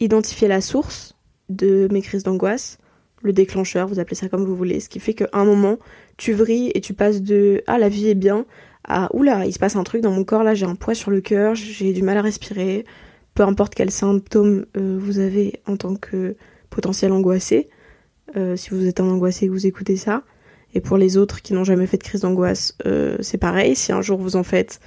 identifier 0.00 0.48
la 0.48 0.60
source 0.60 1.14
de 1.48 1.88
mes 1.92 2.02
crises 2.02 2.24
d'angoisse, 2.24 2.78
le 3.22 3.32
déclencheur, 3.32 3.88
vous 3.88 3.98
appelez 3.98 4.16
ça 4.16 4.28
comme 4.28 4.44
vous 4.44 4.56
voulez, 4.56 4.80
ce 4.80 4.88
qui 4.88 5.00
fait 5.00 5.14
qu'à 5.14 5.28
un 5.32 5.44
moment, 5.44 5.78
tu 6.16 6.32
vrilles 6.32 6.70
et 6.74 6.80
tu 6.80 6.94
passes 6.94 7.22
de 7.22 7.62
ah 7.66 7.78
la 7.78 7.88
vie 7.88 8.08
est 8.08 8.14
bien 8.14 8.46
à 8.84 9.14
oula, 9.14 9.44
il 9.46 9.52
se 9.52 9.58
passe 9.58 9.76
un 9.76 9.84
truc 9.84 10.02
dans 10.02 10.12
mon 10.12 10.24
corps 10.24 10.44
là, 10.44 10.54
j'ai 10.54 10.66
un 10.66 10.74
poids 10.74 10.94
sur 10.94 11.10
le 11.10 11.20
cœur, 11.20 11.54
j'ai 11.54 11.92
du 11.92 12.02
mal 12.02 12.16
à 12.16 12.22
respirer, 12.22 12.84
peu 13.34 13.42
importe 13.42 13.74
quel 13.74 13.90
symptôme 13.90 14.66
euh, 14.76 14.98
vous 15.00 15.18
avez 15.18 15.60
en 15.66 15.76
tant 15.76 15.96
que 15.96 16.36
potentiel 16.70 17.12
angoissé. 17.12 17.68
Euh, 18.36 18.56
si 18.56 18.70
vous 18.70 18.86
êtes 18.86 19.00
un 19.00 19.08
angoissé 19.08 19.46
et 19.46 19.48
que 19.48 19.52
vous 19.52 19.66
écoutez 19.66 19.96
ça. 19.96 20.22
Et 20.74 20.80
pour 20.80 20.98
les 20.98 21.16
autres 21.16 21.40
qui 21.40 21.54
n'ont 21.54 21.64
jamais 21.64 21.86
fait 21.86 21.96
de 21.96 22.02
crise 22.02 22.20
d'angoisse, 22.20 22.76
euh, 22.86 23.16
c'est 23.20 23.38
pareil. 23.38 23.74
Si 23.74 23.92
un 23.92 24.02
jour 24.02 24.18
vous 24.18 24.36
en 24.36 24.42
faites, 24.42 24.80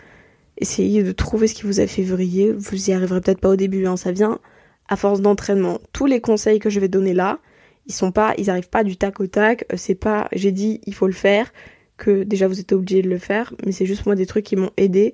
essayez 0.57 1.03
de 1.03 1.11
trouver 1.11 1.47
ce 1.47 1.55
qui 1.55 1.63
vous 1.63 1.79
a 1.79 1.87
fait 1.87 2.03
vriller. 2.03 2.51
Vous 2.51 2.89
y 2.89 2.93
arriverez 2.93 3.21
peut-être 3.21 3.39
pas 3.39 3.49
au 3.49 3.55
début, 3.55 3.87
hein, 3.87 3.97
ça 3.97 4.11
vient 4.11 4.39
à 4.87 4.95
force 4.95 5.21
d'entraînement. 5.21 5.79
Tous 5.93 6.05
les 6.05 6.21
conseils 6.21 6.59
que 6.59 6.69
je 6.69 6.79
vais 6.79 6.87
donner 6.87 7.13
là, 7.13 7.39
ils 7.87 7.93
sont 7.93 8.11
pas, 8.11 8.35
ils 8.37 8.49
arrivent 8.49 8.69
pas 8.69 8.83
du 8.83 8.97
tac 8.97 9.19
au 9.19 9.27
tac. 9.27 9.65
Euh, 9.71 9.75
c'est 9.77 9.95
pas, 9.95 10.27
j'ai 10.33 10.51
dit 10.51 10.81
il 10.85 10.93
faut 10.93 11.07
le 11.07 11.13
faire, 11.13 11.51
que 11.97 12.23
déjà 12.23 12.47
vous 12.47 12.59
êtes 12.59 12.73
obligé 12.73 13.01
de 13.01 13.09
le 13.09 13.17
faire, 13.17 13.53
mais 13.65 13.71
c'est 13.71 13.85
juste 13.85 14.05
moi 14.05 14.15
des 14.15 14.25
trucs 14.25 14.45
qui 14.45 14.55
m'ont 14.55 14.71
aidé. 14.77 15.13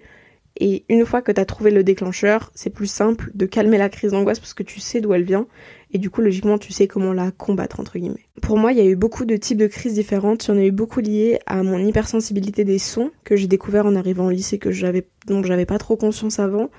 Et 0.60 0.86
une 0.90 1.06
fois 1.06 1.22
que 1.22 1.32
tu 1.32 1.40
as 1.40 1.46
trouvé 1.46 1.72
le 1.72 1.84
déclencheur, 1.84 2.52
c'est 2.56 2.70
plus 2.70 2.88
simple 2.88 3.32
de 3.36 3.46
calmer 3.46 3.78
la 3.78 3.90
crise 3.90 4.12
d'angoisse 4.12 4.40
parce 4.40 4.54
que 4.54 4.64
tu 4.64 4.80
sais 4.80 5.02
d'où 5.02 5.14
elle 5.14 5.24
vient 5.24 5.48
et 5.92 5.98
du 5.98 6.10
coup 6.10 6.22
logiquement 6.22 6.58
tu 6.58 6.74
sais 6.74 6.88
comment 6.88 7.14
la 7.14 7.32
combattre 7.32 7.80
entre 7.80 7.98
guillemets. 7.98 8.26
Pour 8.42 8.58
moi 8.58 8.72
il 8.72 8.78
y 8.78 8.82
a 8.82 8.86
eu 8.86 8.96
beaucoup 8.96 9.26
de 9.26 9.38
types 9.38 9.58
de 9.58 9.68
crises 9.68 9.94
différentes, 9.94 10.46
il 10.46 10.52
y 10.52 10.54
en 10.54 10.58
a 10.58 10.64
eu 10.64 10.72
beaucoup 10.72 11.00
liées 11.00 11.40
à 11.46 11.64
mon 11.64 11.78
hypersensibilité 11.78 12.64
des 12.64 12.80
sons 12.80 13.12
que 13.24 13.36
j'ai 13.36 13.48
découvert 13.48 13.86
en 13.86 13.96
arrivant 13.96 14.26
au 14.26 14.30
lycée 14.30 14.58
que 14.58 14.72
j'avais 14.72 15.08
dont 15.28 15.44
j'avais 15.44 15.66
pas 15.66 15.78
trop 15.78 15.96
conscience 15.96 16.40
avant. 16.40 16.70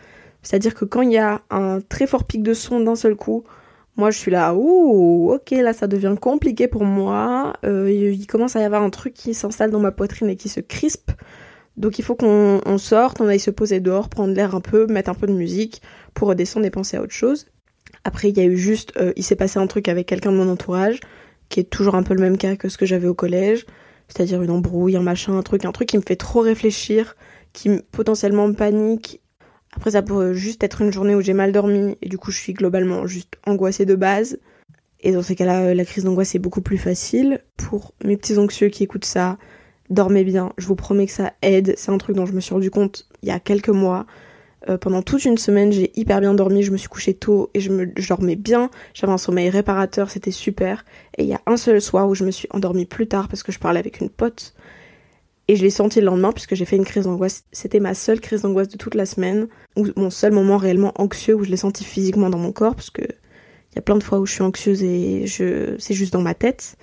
C'est-à-dire 0.43 0.75
que 0.75 0.85
quand 0.85 1.03
il 1.03 1.13
y 1.13 1.19
a 1.19 1.43
un 1.51 1.81
très 1.81 2.07
fort 2.07 2.25
pic 2.25 2.43
de 2.43 2.55
son 2.55 2.81
d'un 2.81 2.97
seul 2.97 3.17
coup, 3.17 3.45
moi 3.97 4.11
je 4.11 4.19
suis 4.19 4.31
là, 4.31 4.55
ouh, 4.55 5.33
ok 5.33 5.51
là 5.51 5.73
ça 5.73 5.87
devient 5.87 6.15
compliqué 6.21 6.69
pour 6.69 6.85
moi, 6.85 7.55
euh, 7.65 7.91
il 7.91 8.27
commence 8.27 8.57
à 8.57 8.61
y 8.61 8.65
avoir 8.65 8.83
un 8.83 8.91
truc 8.91 9.15
qui 9.15 9.35
s'installe 9.35 9.71
dans 9.71 9.81
ma 9.81 9.93
poitrine 9.93 10.29
et 10.29 10.37
qui 10.37 10.49
se 10.49 10.61
crispe. 10.61 11.13
Donc 11.79 12.01
il 12.01 12.05
faut 12.05 12.17
qu'on 12.17 12.79
sorte, 12.79 13.21
on 13.21 13.29
aille 13.29 13.39
se 13.39 13.53
poser 13.53 13.79
dehors, 13.79 14.09
prendre 14.09 14.35
l'air 14.35 14.57
un 14.57 14.61
peu, 14.61 14.87
mettre 14.87 15.11
un 15.11 15.15
peu 15.15 15.29
de 15.29 15.33
musique 15.33 15.81
pour 16.13 16.29
redescendre 16.29 16.67
et 16.67 16.71
penser 16.71 16.97
à 16.97 17.03
autre 17.03 17.15
chose. 17.15 17.47
Après, 18.05 18.31
il 18.31 18.37
y 18.37 18.41
a 18.41 18.45
eu 18.45 18.57
juste, 18.57 18.93
euh, 18.97 19.13
il 19.17 19.23
s'est 19.23 19.37
passé 19.37 19.61
un 19.61 19.67
truc 19.69 19.89
avec 19.89 20.07
quelqu'un 20.07 20.33
de 20.33 20.37
mon 20.37 20.51
entourage, 20.51 20.99
qui 21.49 21.61
est 21.61 21.71
toujours 21.71 21.95
un 21.95 22.03
peu 22.03 22.15
le 22.15 22.21
même 22.21 22.37
cas 22.37 22.57
que 22.57 22.69
ce 22.69 22.77
que 22.77 22.85
j'avais 22.85 23.07
au 23.07 23.15
collège, 23.15 23.65
c'est-à-dire 24.09 24.43
une 24.43 24.51
embrouille, 24.51 24.97
un 24.97 25.03
machin, 25.03 25.39
un 25.39 25.43
truc, 25.43 25.65
un 25.65 25.73
truc 25.73 25.89
qui 25.89 25.97
me 25.97 26.03
fait 26.03 26.17
trop 26.17 26.41
réfléchir, 26.41 27.17
qui 27.53 27.71
potentiellement 27.93 28.49
me 28.49 28.55
panique. 28.55 29.21
Après, 29.77 29.93
ça 29.93 30.03
pourrait 30.03 30.35
juste 30.35 30.65
être 30.65 30.83
une 30.83 30.93
journée 30.93 31.15
où 31.15 31.21
j'ai 31.21 31.33
mal 31.33 31.53
dormi, 31.53 31.97
et 32.03 32.09
du 32.09 32.19
coup, 32.19 32.33
je 32.33 32.39
suis 32.39 32.55
globalement 32.55 33.07
juste 33.07 33.37
angoissée 33.47 33.87
de 33.87 33.95
base. 33.95 34.39
Et 35.01 35.13
dans 35.13 35.23
ces 35.23 35.37
cas-là, 35.37 35.75
la 35.75 35.85
crise 35.85 36.05
d'angoisse 36.05 36.35
est 36.35 36.41
beaucoup 36.41 36.61
plus 36.61 36.79
facile. 36.79 37.41
Pour 37.57 37.95
mes 38.05 38.17
petits 38.17 38.39
anxieux 38.39 38.69
qui 38.69 38.83
écoutent 38.83 39.05
ça, 39.05 39.39
dormez 39.91 40.25
bien. 40.25 40.53
Je 40.59 40.67
vous 40.67 40.77
promets 40.77 41.07
que 41.07 41.13
ça 41.13 41.33
aide. 41.43 41.75
C'est 41.77 41.91
un 41.91 41.99
truc 41.99 42.17
dont 42.17 42.27
je 42.27 42.33
me 42.33 42.41
suis 42.41 42.55
rendu 42.55 42.71
compte 42.71 43.07
il 43.23 43.29
y 43.29 43.33
a 43.33 43.41
quelques 43.41 43.69
mois. 43.69 44.07
Euh, 44.69 44.77
pendant 44.77 45.03
toute 45.03 45.25
une 45.25 45.39
semaine, 45.39 45.73
j'ai 45.73 45.93
hyper 45.99 46.21
bien 46.21 46.35
dormi, 46.35 46.63
je 46.63 46.73
me 46.73 46.77
suis 46.77 46.89
couchée 46.89 47.15
tôt 47.15 47.51
et 47.55 47.61
je, 47.61 47.71
me, 47.71 47.87
dormais 47.87 48.37
bien. 48.37 48.71
J'avais 48.93 49.13
un 49.13 49.19
sommeil 49.19 49.51
réparateur, 49.51 50.11
c'était 50.11 50.31
super. 50.31 50.85
Et 51.17 51.23
il 51.23 51.29
y 51.29 51.35
a 51.35 51.41
un 51.47 51.57
seul 51.57 51.81
soir 51.81 52.09
où 52.09 52.15
je 52.15 52.25
me 52.25 52.31
suis 52.31 52.49
endormie 52.51 52.87
plus 52.87 53.07
tard 53.07 53.29
parce 53.29 53.43
que 53.43 53.53
je 53.53 53.59
parlais 53.59 53.79
avec 53.79 54.01
une 54.01 54.11
pote. 54.11 54.55
Et 55.47 55.57
je 55.57 55.63
l'ai 55.63 55.71
senti 55.71 56.01
le 56.01 56.07
lendemain 56.07 56.33
puisque 56.33 56.55
j'ai 56.55 56.65
fait 56.65 56.77
une 56.77 56.85
crise 56.85 57.05
d'angoisse. 57.05 57.45
C'était 57.53 57.81
ma 57.81 57.95
seule 57.95 58.21
crise 58.21 58.43
d'angoisse 58.43 58.69
de 58.69 58.77
toute 58.77 58.95
la 58.95 59.07
semaine, 59.07 59.49
ou 59.77 59.87
mon 59.97 60.11
seul 60.11 60.33
moment 60.33 60.59
réellement 60.59 60.93
anxieux 60.97 61.35
où 61.35 61.45
je 61.45 61.51
l'ai 61.51 61.57
senti 61.57 61.85
physiquement 61.85 62.29
dans 62.29 62.39
mon 62.39 62.53
corps, 62.53 62.75
parce 62.75 62.91
que 62.91 63.03
il 63.03 63.77
y 63.77 63.79
a 63.79 63.83
plein 63.83 63.97
de 63.97 64.03
fois 64.03 64.19
où 64.19 64.27
je 64.27 64.33
suis 64.33 64.43
anxieuse 64.43 64.83
et 64.83 65.27
je 65.27 65.77
c'est 65.79 65.95
juste 65.95 66.13
dans 66.13 66.21
ma 66.21 66.35
tête. 66.35 66.77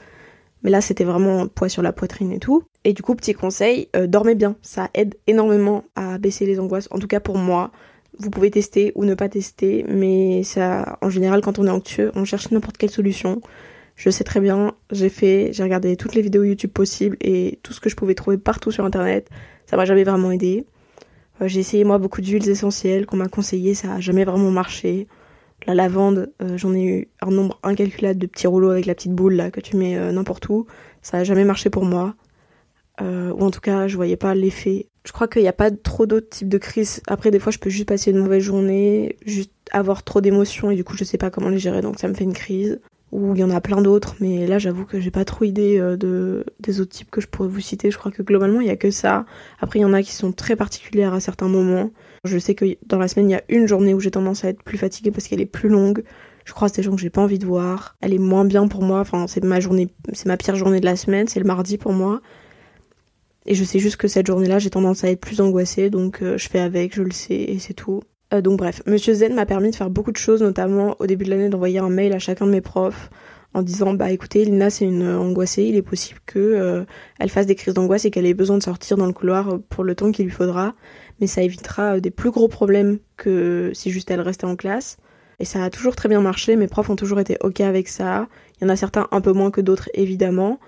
Mais 0.65 0.71
là, 0.71 0.81
c'était 0.81 1.03
vraiment 1.03 1.47
poids 1.47 1.69
sur 1.69 1.83
la 1.83 1.93
poitrine 1.93 2.31
et 2.31 2.39
tout. 2.39 2.63
Et 2.85 2.93
du 2.93 3.03
coup, 3.03 3.13
petit 3.13 3.35
conseil, 3.35 3.87
euh, 3.95 4.07
dormez 4.07 4.33
bien. 4.33 4.55
Ça 4.63 4.89
aide 4.95 5.13
énormément 5.27 5.83
à 5.95 6.17
baisser 6.17 6.47
les 6.47 6.59
angoisses. 6.59 6.87
En 6.89 6.97
tout 6.97 7.07
cas 7.07 7.19
pour 7.19 7.37
moi. 7.37 7.71
Vous 8.17 8.31
pouvez 8.31 8.49
tester 8.49 8.91
ou 8.95 9.03
ne 9.03 9.13
pas 9.13 9.27
tester, 9.27 9.85
mais 9.89 10.41
ça, 10.43 10.97
en 11.01 11.09
général, 11.09 11.41
quand 11.41 11.59
on 11.59 11.67
est 11.67 11.69
anxieux, 11.69 12.11
on 12.15 12.23
cherche 12.23 12.49
n'importe 12.49 12.77
quelle 12.77 12.89
solution. 12.89 13.41
Je 13.97 14.09
sais 14.09 14.23
très 14.23 14.39
bien, 14.39 14.73
j'ai 14.89 15.09
fait, 15.09 15.49
j'ai 15.51 15.63
regardé 15.63 15.97
toutes 15.97 16.15
les 16.15 16.21
vidéos 16.21 16.43
YouTube 16.43 16.71
possibles 16.71 17.17
et 17.19 17.59
tout 17.61 17.73
ce 17.73 17.81
que 17.81 17.89
je 17.89 17.95
pouvais 17.97 18.15
trouver 18.15 18.37
partout 18.37 18.71
sur 18.71 18.85
internet. 18.85 19.29
Ça 19.65 19.75
m'a 19.75 19.83
jamais 19.83 20.05
vraiment 20.05 20.31
aidé. 20.31 20.65
Euh, 21.41 21.49
j'ai 21.49 21.59
essayé 21.59 21.83
moi 21.83 21.97
beaucoup 21.97 22.21
d'huiles 22.21 22.49
essentielles 22.49 23.05
qu'on 23.05 23.17
m'a 23.17 23.27
conseillé, 23.27 23.73
ça 23.73 23.95
a 23.95 23.99
jamais 23.99 24.23
vraiment 24.23 24.49
marché. 24.49 25.07
La 25.67 25.73
lavande, 25.73 26.31
euh, 26.41 26.57
j'en 26.57 26.73
ai 26.73 26.83
eu 26.83 27.07
un 27.21 27.31
nombre 27.31 27.59
incalculable 27.63 28.19
de 28.19 28.27
petits 28.27 28.47
rouleaux 28.47 28.69
avec 28.69 28.85
la 28.85 28.95
petite 28.95 29.13
boule 29.13 29.33
là 29.33 29.51
que 29.51 29.59
tu 29.59 29.77
mets 29.77 29.97
euh, 29.97 30.11
n'importe 30.11 30.47
où. 30.49 30.67
Ça 31.01 31.17
a 31.17 31.23
jamais 31.23 31.45
marché 31.45 31.69
pour 31.69 31.85
moi. 31.85 32.15
ou 33.01 33.43
en 33.43 33.51
tout 33.51 33.61
cas, 33.61 33.87
je 33.87 33.95
voyais 33.95 34.17
pas 34.17 34.35
l'effet. 34.35 34.87
Je 35.05 35.11
crois 35.11 35.27
qu'il 35.27 35.41
n'y 35.41 35.47
a 35.47 35.53
pas 35.53 35.71
trop 35.71 36.05
d'autres 36.05 36.29
types 36.29 36.49
de 36.49 36.57
crises. 36.57 37.01
Après, 37.07 37.29
des 37.29 37.39
fois, 37.39 37.51
je 37.51 37.59
peux 37.59 37.69
juste 37.69 37.87
passer 37.87 38.11
une 38.11 38.17
mauvaise 38.19 38.41
journée, 38.41 39.17
juste 39.25 39.51
avoir 39.71 40.03
trop 40.03 40.21
d'émotions 40.21 40.71
et 40.71 40.75
du 40.75 40.83
coup, 40.83 40.95
je 40.95 41.03
sais 41.03 41.17
pas 41.17 41.29
comment 41.29 41.49
les 41.49 41.59
gérer, 41.59 41.81
donc 41.81 41.99
ça 41.99 42.07
me 42.07 42.13
fait 42.13 42.23
une 42.23 42.33
crise 42.33 42.79
ou 43.15 43.33
il 43.33 43.39
y 43.39 43.43
en 43.43 43.49
a 43.49 43.61
plein 43.61 43.81
d'autres, 43.81 44.15
mais 44.19 44.45
là 44.45 44.59
j'avoue 44.59 44.83
que 44.83 44.99
j'ai 44.99 45.09
pas 45.11 45.23
trop 45.23 45.45
idée 45.45 45.79
euh, 45.79 45.95
de, 45.95 46.45
des 46.59 46.81
autres 46.81 46.91
types 46.91 47.09
que 47.09 47.21
je 47.21 47.27
pourrais 47.27 47.47
vous 47.47 47.61
citer. 47.61 47.89
Je 47.89 47.97
crois 47.97 48.11
que 48.11 48.21
globalement 48.21 48.59
il 48.59 48.67
y 48.67 48.71
a 48.71 48.75
que 48.75 48.91
ça. 48.91 49.25
Après 49.59 49.79
il 49.79 49.83
y 49.83 49.85
en 49.85 49.93
a 49.93 50.01
qui 50.01 50.11
sont 50.11 50.33
très 50.33 50.55
particulières 50.57 51.13
à 51.13 51.21
certains 51.21 51.47
moments. 51.47 51.91
Je 52.25 52.37
sais 52.37 52.55
que 52.55 52.65
dans 52.85 52.97
la 52.97 53.07
semaine 53.07 53.29
il 53.29 53.33
y 53.33 53.35
a 53.35 53.43
une 53.49 53.67
journée 53.67 53.93
où 53.93 53.99
j'ai 53.99 54.11
tendance 54.11 54.43
à 54.43 54.49
être 54.49 54.63
plus 54.63 54.77
fatiguée 54.77 55.11
parce 55.11 55.27
qu'elle 55.27 55.41
est 55.41 55.45
plus 55.45 55.69
longue. 55.69 56.03
Je 56.45 56.53
croise 56.53 56.71
des 56.73 56.83
gens 56.83 56.95
que 56.95 57.01
j'ai 57.01 57.09
pas 57.09 57.21
envie 57.21 57.39
de 57.39 57.45
voir. 57.45 57.95
Elle 58.01 58.13
est 58.13 58.19
moins 58.19 58.45
bien 58.45 58.67
pour 58.67 58.83
moi. 58.83 58.99
Enfin 58.99 59.25
c'est 59.27 59.43
ma 59.43 59.59
journée, 59.59 59.89
c'est 60.13 60.27
ma 60.27 60.37
pire 60.37 60.55
journée 60.55 60.79
de 60.79 60.85
la 60.85 60.95
semaine. 60.95 61.27
C'est 61.27 61.39
le 61.39 61.45
mardi 61.45 61.77
pour 61.77 61.93
moi. 61.93 62.21
Et 63.45 63.55
je 63.55 63.63
sais 63.63 63.79
juste 63.79 63.97
que 63.97 64.07
cette 64.07 64.27
journée-là 64.27 64.59
j'ai 64.59 64.69
tendance 64.69 65.03
à 65.03 65.09
être 65.09 65.21
plus 65.21 65.39
angoissée, 65.39 65.89
donc 65.89 66.21
euh, 66.21 66.37
je 66.37 66.49
fais 66.49 66.59
avec, 66.59 66.95
je 66.95 67.03
le 67.03 67.11
sais 67.11 67.35
et 67.35 67.59
c'est 67.59 67.75
tout. 67.75 68.01
Euh, 68.33 68.41
donc 68.41 68.57
bref, 68.57 68.81
Monsieur 68.87 69.13
Zen 69.13 69.35
m'a 69.35 69.45
permis 69.45 69.69
de 69.69 69.75
faire 69.75 69.91
beaucoup 69.91 70.11
de 70.11 70.17
choses, 70.17 70.41
notamment 70.41 70.95
au 70.99 71.05
début 71.05 71.25
de 71.25 71.29
l'année 71.29 71.49
d'envoyer 71.49 71.77
un 71.77 71.89
mail 71.89 72.13
à 72.13 72.19
chacun 72.19 72.47
de 72.47 72.51
mes 72.51 72.61
profs 72.61 73.09
en 73.53 73.61
disant 73.61 73.93
bah 73.93 74.11
écoutez 74.11 74.43
Lina 74.43 74.69
c'est 74.69 74.85
une 74.85 75.07
angoissée, 75.07 75.63
il 75.63 75.75
est 75.75 75.83
possible 75.83 76.19
que 76.25 76.39
euh, 76.39 76.85
elle 77.19 77.29
fasse 77.29 77.45
des 77.45 77.55
crises 77.55 77.75
d'angoisse 77.75 78.03
et 78.05 78.11
qu'elle 78.11 78.25
ait 78.25 78.33
besoin 78.33 78.57
de 78.57 78.63
sortir 78.63 78.97
dans 78.97 79.05
le 79.05 79.13
couloir 79.13 79.59
pour 79.69 79.83
le 79.83 79.95
temps 79.95 80.11
qu'il 80.11 80.25
lui 80.25 80.31
faudra, 80.31 80.73
mais 81.19 81.27
ça 81.27 81.41
évitera 81.41 81.95
euh, 81.95 81.99
des 81.99 82.11
plus 82.11 82.31
gros 82.31 82.47
problèmes 82.47 82.99
que 83.17 83.71
si 83.73 83.91
juste 83.91 84.11
elle 84.11 84.21
restait 84.21 84.45
en 84.45 84.55
classe. 84.55 84.97
Et 85.39 85.45
ça 85.45 85.63
a 85.63 85.69
toujours 85.69 85.95
très 85.95 86.09
bien 86.09 86.21
marché, 86.21 86.55
mes 86.55 86.67
profs 86.67 86.89
ont 86.89 86.95
toujours 86.95 87.19
été 87.19 87.37
ok 87.41 87.61
avec 87.61 87.87
ça. 87.87 88.27
Il 88.57 88.63
y 88.63 88.67
en 88.67 88.69
a 88.69 88.75
certains 88.75 89.07
un 89.11 89.21
peu 89.21 89.33
moins 89.33 89.51
que 89.51 89.61
d'autres 89.61 89.89
évidemment, 89.93 90.59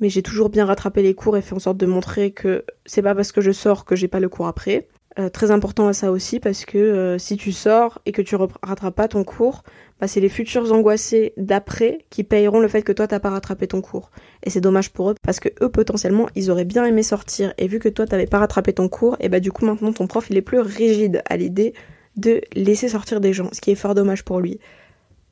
mais 0.00 0.08
j'ai 0.08 0.22
toujours 0.22 0.50
bien 0.50 0.66
rattrapé 0.66 1.02
les 1.02 1.14
cours 1.14 1.36
et 1.36 1.42
fait 1.42 1.54
en 1.54 1.60
sorte 1.60 1.76
de 1.76 1.86
montrer 1.86 2.32
que 2.32 2.64
c'est 2.86 3.02
pas 3.02 3.14
parce 3.14 3.32
que 3.32 3.40
je 3.40 3.52
sors 3.52 3.84
que 3.84 3.94
j'ai 3.94 4.08
pas 4.08 4.20
le 4.20 4.28
cours 4.28 4.48
après. 4.48 4.88
Euh, 5.18 5.30
très 5.30 5.50
important 5.50 5.88
à 5.88 5.94
ça 5.94 6.12
aussi 6.12 6.40
parce 6.40 6.66
que 6.66 6.76
euh, 6.76 7.16
si 7.16 7.38
tu 7.38 7.50
sors 7.50 8.00
et 8.04 8.12
que 8.12 8.20
tu 8.20 8.36
rattrapes 8.36 8.94
pas 8.94 9.08
ton 9.08 9.24
cours, 9.24 9.62
bah, 9.98 10.08
c'est 10.08 10.20
les 10.20 10.28
futurs 10.28 10.70
angoissés 10.72 11.32
d'après 11.38 12.04
qui 12.10 12.22
payeront 12.22 12.60
le 12.60 12.68
fait 12.68 12.82
que 12.82 12.92
toi 12.92 13.06
t'as 13.06 13.18
pas 13.18 13.30
rattrapé 13.30 13.66
ton 13.66 13.80
cours. 13.80 14.10
Et 14.42 14.50
c'est 14.50 14.60
dommage 14.60 14.92
pour 14.92 15.10
eux 15.10 15.14
parce 15.22 15.40
que 15.40 15.48
eux 15.62 15.70
potentiellement 15.70 16.28
ils 16.34 16.50
auraient 16.50 16.66
bien 16.66 16.84
aimé 16.84 17.02
sortir 17.02 17.54
et 17.56 17.66
vu 17.66 17.78
que 17.78 17.88
toi 17.88 18.06
t'avais 18.06 18.26
pas 18.26 18.40
rattrapé 18.40 18.74
ton 18.74 18.90
cours, 18.90 19.16
et 19.18 19.30
bah 19.30 19.40
du 19.40 19.50
coup 19.50 19.64
maintenant 19.64 19.90
ton 19.90 20.06
prof 20.06 20.26
il 20.28 20.36
est 20.36 20.42
plus 20.42 20.60
rigide 20.60 21.22
à 21.30 21.38
l'idée 21.38 21.72
de 22.16 22.42
laisser 22.54 22.90
sortir 22.90 23.22
des 23.22 23.32
gens, 23.32 23.48
ce 23.52 23.62
qui 23.62 23.70
est 23.70 23.74
fort 23.74 23.94
dommage 23.94 24.22
pour 24.22 24.40
lui. 24.40 24.60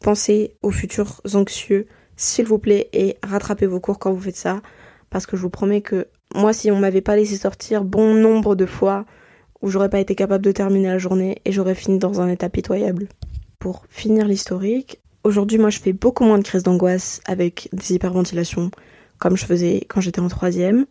Pensez 0.00 0.56
aux 0.62 0.70
futurs 0.70 1.20
anxieux, 1.34 1.88
s'il 2.16 2.46
vous 2.46 2.58
plaît, 2.58 2.88
et 2.94 3.18
rattrapez 3.22 3.66
vos 3.66 3.80
cours 3.80 3.98
quand 3.98 4.12
vous 4.12 4.20
faites 4.20 4.36
ça, 4.36 4.62
parce 5.10 5.26
que 5.26 5.36
je 5.36 5.42
vous 5.42 5.50
promets 5.50 5.82
que 5.82 6.06
moi 6.34 6.54
si 6.54 6.70
on 6.70 6.78
m'avait 6.78 7.02
pas 7.02 7.16
laissé 7.16 7.36
sortir 7.36 7.84
bon 7.84 8.14
nombre 8.14 8.54
de 8.54 8.64
fois, 8.64 9.04
où 9.64 9.70
j'aurais 9.70 9.88
pas 9.88 9.98
été 9.98 10.14
capable 10.14 10.44
de 10.44 10.52
terminer 10.52 10.88
la 10.88 10.98
journée 10.98 11.40
et 11.46 11.50
j'aurais 11.50 11.74
fini 11.74 11.98
dans 11.98 12.20
un 12.20 12.28
état 12.28 12.50
pitoyable. 12.50 13.08
Pour 13.58 13.86
finir 13.88 14.26
l'historique, 14.26 15.00
aujourd'hui 15.24 15.56
moi 15.56 15.70
je 15.70 15.80
fais 15.80 15.94
beaucoup 15.94 16.22
moins 16.24 16.36
de 16.36 16.44
crises 16.44 16.64
d'angoisse 16.64 17.22
avec 17.24 17.70
des 17.72 17.94
hyperventilations 17.94 18.70
comme 19.16 19.38
je 19.38 19.46
faisais 19.46 19.86
quand 19.88 20.02
j'étais 20.02 20.20
en 20.20 20.28
troisième. 20.28 20.84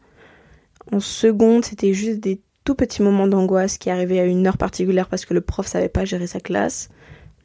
En 0.92 1.00
seconde, 1.00 1.64
c'était 1.64 1.94
juste 1.94 2.20
des 2.20 2.42
tout 2.64 2.74
petits 2.74 3.04
moments 3.04 3.28
d'angoisse 3.28 3.78
qui 3.78 3.92
arrivaient 3.92 4.20
à 4.20 4.26
une 4.26 4.48
heure 4.48 4.58
particulière 4.58 5.08
parce 5.08 5.26
que 5.26 5.36
le 5.36 5.42
prof 5.42 5.68
savait 5.68 5.88
pas 5.88 6.04
gérer 6.04 6.26
sa 6.26 6.40
classe. 6.40 6.90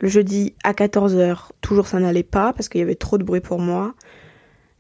Le 0.00 0.08
jeudi 0.08 0.54
à 0.64 0.73
14h, 0.73 1.50
toujours 1.61 1.88
ça 1.88 2.00
n'allait 2.00 2.23
pas 2.23 2.54
parce 2.54 2.70
qu'il 2.70 2.78
y 2.78 2.82
avait 2.82 2.94
trop 2.94 3.18
de 3.18 3.25
bruit 3.25 3.40
pour 3.40 3.58
moi. 3.58 3.94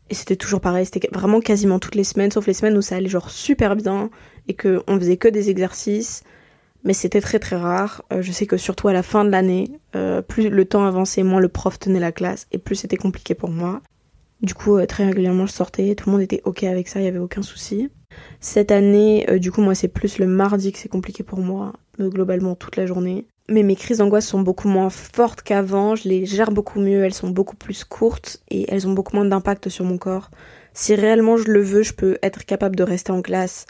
Et 0.08 0.14
c'était 0.14 0.36
toujours 0.36 0.62
pareil, 0.62 0.86
c'était 0.86 1.10
vraiment 1.12 1.40
quasiment 1.40 1.78
toutes 1.78 1.94
les 1.94 2.04
semaines, 2.04 2.30
sauf 2.30 2.46
les 2.46 2.54
semaines 2.54 2.78
où 2.78 2.80
ça 2.80 2.96
allait 2.96 3.10
genre 3.10 3.28
super 3.28 3.76
bien 3.76 4.08
et 4.46 4.54
qu'on 4.56 4.98
faisait 4.98 5.18
que 5.18 5.28
des 5.28 5.50
exercices 5.50 6.22
mais 6.84 6.92
c'était 6.92 7.20
très 7.20 7.38
très 7.38 7.56
rare. 7.56 8.02
Euh, 8.12 8.22
je 8.22 8.32
sais 8.32 8.46
que 8.46 8.56
surtout 8.56 8.88
à 8.88 8.92
la 8.92 9.02
fin 9.02 9.24
de 9.24 9.30
l'année, 9.30 9.70
euh, 9.96 10.22
plus 10.22 10.48
le 10.48 10.64
temps 10.64 10.84
avançait, 10.84 11.22
moins 11.22 11.40
le 11.40 11.48
prof 11.48 11.78
tenait 11.78 12.00
la 12.00 12.12
classe 12.12 12.46
et 12.52 12.58
plus 12.58 12.76
c'était 12.76 12.96
compliqué 12.96 13.34
pour 13.34 13.50
moi. 13.50 13.80
Du 14.40 14.54
coup, 14.54 14.76
euh, 14.76 14.86
très 14.86 15.04
régulièrement, 15.04 15.46
je 15.46 15.52
sortais, 15.52 15.94
tout 15.94 16.08
le 16.08 16.12
monde 16.12 16.22
était 16.22 16.42
ok 16.44 16.64
avec 16.64 16.88
ça, 16.88 17.00
il 17.00 17.04
y 17.04 17.08
avait 17.08 17.18
aucun 17.18 17.42
souci. 17.42 17.90
Cette 18.40 18.70
année, 18.70 19.26
du 19.38 19.52
coup, 19.52 19.60
moi, 19.60 19.74
c'est 19.74 19.88
plus 19.88 20.18
le 20.18 20.26
mardi 20.26 20.72
que 20.72 20.78
c'est 20.78 20.88
compliqué 20.88 21.22
pour 21.22 21.40
moi, 21.40 21.74
globalement 22.00 22.54
toute 22.54 22.76
la 22.76 22.86
journée. 22.86 23.26
Mais 23.50 23.62
mes 23.62 23.76
crises 23.76 23.98
d'angoisse 23.98 24.26
sont 24.26 24.40
beaucoup 24.40 24.68
moins 24.68 24.90
fortes 24.90 25.42
qu'avant, 25.42 25.94
je 25.94 26.08
les 26.08 26.26
gère 26.26 26.50
beaucoup 26.50 26.80
mieux, 26.80 27.04
elles 27.04 27.14
sont 27.14 27.30
beaucoup 27.30 27.56
plus 27.56 27.84
courtes 27.84 28.42
et 28.50 28.66
elles 28.68 28.86
ont 28.86 28.92
beaucoup 28.92 29.16
moins 29.16 29.24
d'impact 29.24 29.68
sur 29.68 29.84
mon 29.84 29.98
corps. 29.98 30.30
Si 30.74 30.94
réellement 30.94 31.36
je 31.36 31.50
le 31.50 31.62
veux, 31.62 31.82
je 31.82 31.94
peux 31.94 32.18
être 32.22 32.44
capable 32.44 32.76
de 32.76 32.82
rester 32.82 33.10
en 33.10 33.22
classe 33.22 33.66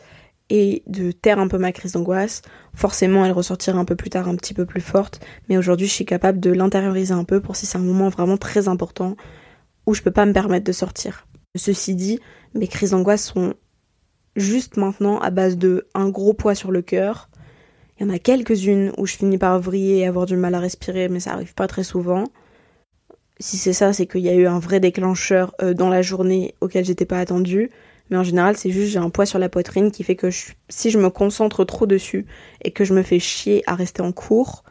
et 0.50 0.82
de 0.86 1.12
taire 1.12 1.38
un 1.38 1.48
peu 1.48 1.58
ma 1.58 1.72
crise 1.72 1.92
d'angoisse. 1.92 2.42
Forcément, 2.74 3.24
elle 3.24 3.32
ressortira 3.32 3.78
un 3.78 3.84
peu 3.84 3.96
plus 3.96 4.10
tard 4.10 4.28
un 4.28 4.36
petit 4.36 4.54
peu 4.54 4.64
plus 4.64 4.80
forte, 4.80 5.20
mais 5.48 5.58
aujourd'hui, 5.58 5.86
je 5.86 5.92
suis 5.92 6.06
capable 6.06 6.40
de 6.40 6.50
l'intérioriser 6.50 7.12
un 7.12 7.24
peu 7.24 7.40
pour 7.40 7.56
si 7.56 7.66
c'est 7.66 7.78
un 7.78 7.82
moment 7.82 8.08
vraiment 8.08 8.36
très 8.36 8.68
important 8.68 9.16
où 9.86 9.94
je 9.94 10.02
peux 10.02 10.10
pas 10.10 10.26
me 10.26 10.32
permettre 10.32 10.64
de 10.64 10.72
sortir. 10.72 11.26
Ceci 11.56 11.94
dit, 11.94 12.20
mes 12.54 12.68
crises 12.68 12.90
d'angoisse 12.90 13.24
sont 13.24 13.54
juste 14.36 14.76
maintenant 14.76 15.18
à 15.18 15.30
base 15.30 15.56
de 15.56 15.86
un 15.94 16.08
gros 16.08 16.34
poids 16.34 16.54
sur 16.54 16.70
le 16.70 16.82
cœur. 16.82 17.28
Il 17.98 18.06
y 18.06 18.10
en 18.10 18.12
a 18.12 18.18
quelques-unes 18.18 18.92
où 18.96 19.06
je 19.06 19.16
finis 19.16 19.38
par 19.38 19.58
vriller 19.58 19.98
et 19.98 20.06
avoir 20.06 20.26
du 20.26 20.36
mal 20.36 20.54
à 20.54 20.60
respirer, 20.60 21.08
mais 21.08 21.20
ça 21.20 21.32
arrive 21.32 21.54
pas 21.54 21.66
très 21.66 21.84
souvent. 21.84 22.24
Si 23.40 23.56
c'est 23.56 23.72
ça, 23.72 23.92
c'est 23.92 24.06
qu'il 24.06 24.20
y 24.20 24.28
a 24.28 24.34
eu 24.34 24.46
un 24.46 24.58
vrai 24.58 24.80
déclencheur 24.80 25.54
euh, 25.62 25.74
dans 25.74 25.88
la 25.88 26.02
journée 26.02 26.54
auquel 26.60 26.84
j'étais 26.84 27.06
pas 27.06 27.18
attendue. 27.18 27.70
Mais 28.10 28.16
en 28.16 28.22
général, 28.22 28.56
c'est 28.56 28.70
juste 28.70 28.92
j'ai 28.92 28.98
un 28.98 29.10
poids 29.10 29.26
sur 29.26 29.38
la 29.38 29.48
poitrine 29.48 29.90
qui 29.90 30.02
fait 30.02 30.16
que 30.16 30.28
si 30.68 30.90
je 30.90 30.98
me 30.98 31.10
concentre 31.10 31.64
trop 31.64 31.86
dessus 31.86 32.26
et 32.64 32.70
que 32.70 32.84
je 32.84 32.94
me 32.94 33.02
fais 33.02 33.18
chier 33.18 33.62
à 33.66 33.74
rester 33.74 34.02
en 34.02 34.12
cours, 34.12 34.64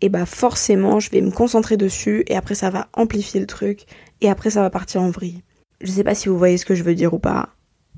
et 0.00 0.08
bah 0.08 0.26
forcément, 0.26 1.00
je 1.00 1.10
vais 1.10 1.20
me 1.20 1.30
concentrer 1.30 1.76
dessus 1.76 2.24
et 2.26 2.36
après 2.36 2.54
ça 2.54 2.70
va 2.70 2.88
amplifier 2.92 3.40
le 3.40 3.46
truc 3.46 3.86
et 4.20 4.28
après 4.28 4.50
ça 4.50 4.60
va 4.60 4.70
partir 4.70 5.02
en 5.02 5.10
vrille. 5.10 5.42
Je 5.80 5.90
sais 5.90 6.04
pas 6.04 6.14
si 6.14 6.28
vous 6.28 6.38
voyez 6.38 6.58
ce 6.58 6.66
que 6.66 6.74
je 6.74 6.82
veux 6.82 6.94
dire 6.94 7.14
ou 7.14 7.18
pas, 7.18 7.50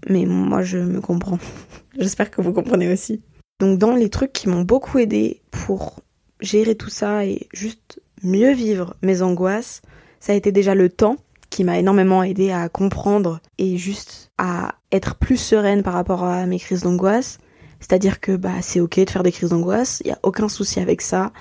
mais 0.09 0.25
moi 0.25 0.63
je 0.63 0.79
me 0.79 1.01
comprends. 1.01 1.39
J'espère 1.99 2.31
que 2.31 2.43
vous 2.43 2.53
comprenez 2.53 2.93
aussi. 2.93 3.23
Donc 3.59 3.79
dans 3.79 3.95
les 3.95 4.11
trucs 4.11 4.33
qui 4.33 4.49
m'ont 4.49 4.63
beaucoup 4.63 4.99
aidé 4.99 5.43
pour 5.51 6.01
gérer 6.41 6.75
tout 6.75 6.91
ça 6.91 7.25
et 7.25 7.49
juste 7.53 8.01
mieux 8.23 8.53
vivre 8.53 8.95
mes 9.03 9.23
angoisses, 9.23 9.83
ça 10.21 10.33
a 10.33 10.37
été 10.37 10.53
déjà 10.53 10.75
le 10.75 10.89
temps 10.89 11.17
qui 11.57 11.65
m'a 11.65 11.79
énormément 11.79 12.23
aidé 12.23 12.51
à 12.51 12.69
comprendre 12.69 13.41
et 13.57 13.79
juste 13.79 14.31
à 14.37 14.75
être 14.93 15.15
plus 15.15 15.39
sereine 15.39 15.83
par 15.83 15.95
rapport 15.95 16.23
à 16.23 16.45
mes 16.45 16.59
crises 16.59 16.83
d'angoisse. 16.83 17.39
C'est-à-dire 17.81 18.21
que 18.21 18.37
bah 18.37 18.61
c'est 18.61 18.79
ok 18.79 19.01
de 19.01 19.09
faire 19.09 19.23
des 19.23 19.33
crises 19.33 19.49
d'angoisse, 19.49 20.03
il 20.05 20.09
y 20.09 20.13
a 20.13 20.19
aucun 20.23 20.51
souci 20.51 20.81
avec 20.81 21.01
ça. 21.01 21.33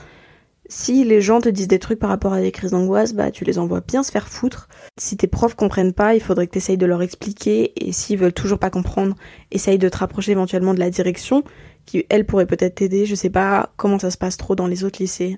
Si 0.69 1.03
les 1.03 1.19
gens 1.19 1.41
te 1.41 1.49
disent 1.49 1.67
des 1.67 1.79
trucs 1.79 1.99
par 1.99 2.09
rapport 2.09 2.31
à 2.31 2.39
des 2.39 2.53
crises 2.53 2.71
d'angoisse, 2.71 3.11
bah 3.11 3.29
tu 3.29 3.43
les 3.43 3.59
envoies 3.59 3.81
bien 3.81 4.03
se 4.03 4.11
faire 4.11 4.29
foutre. 4.29 4.69
Si 4.97 5.17
tes 5.17 5.27
profs 5.27 5.55
comprennent 5.55 5.91
pas, 5.91 6.15
il 6.15 6.21
faudrait 6.21 6.47
que 6.47 6.53
tu 6.53 6.59
essayes 6.59 6.77
de 6.77 6.85
leur 6.85 7.01
expliquer 7.01 7.73
et 7.75 7.91
s'ils 7.91 8.17
veulent 8.17 8.31
toujours 8.31 8.59
pas 8.59 8.69
comprendre, 8.69 9.17
essaye 9.51 9.77
de 9.77 9.89
te 9.89 9.97
rapprocher 9.97 10.31
éventuellement 10.31 10.73
de 10.73 10.79
la 10.79 10.91
direction 10.91 11.43
qui 11.85 12.05
elle 12.07 12.25
pourrait 12.25 12.47
peut-être 12.47 12.75
t'aider. 12.75 13.05
Je 13.05 13.15
sais 13.15 13.29
pas 13.29 13.73
comment 13.75 13.99
ça 13.99 14.11
se 14.11 14.17
passe 14.17 14.37
trop 14.37 14.55
dans 14.55 14.67
les 14.67 14.85
autres 14.85 15.01
lycées, 15.01 15.37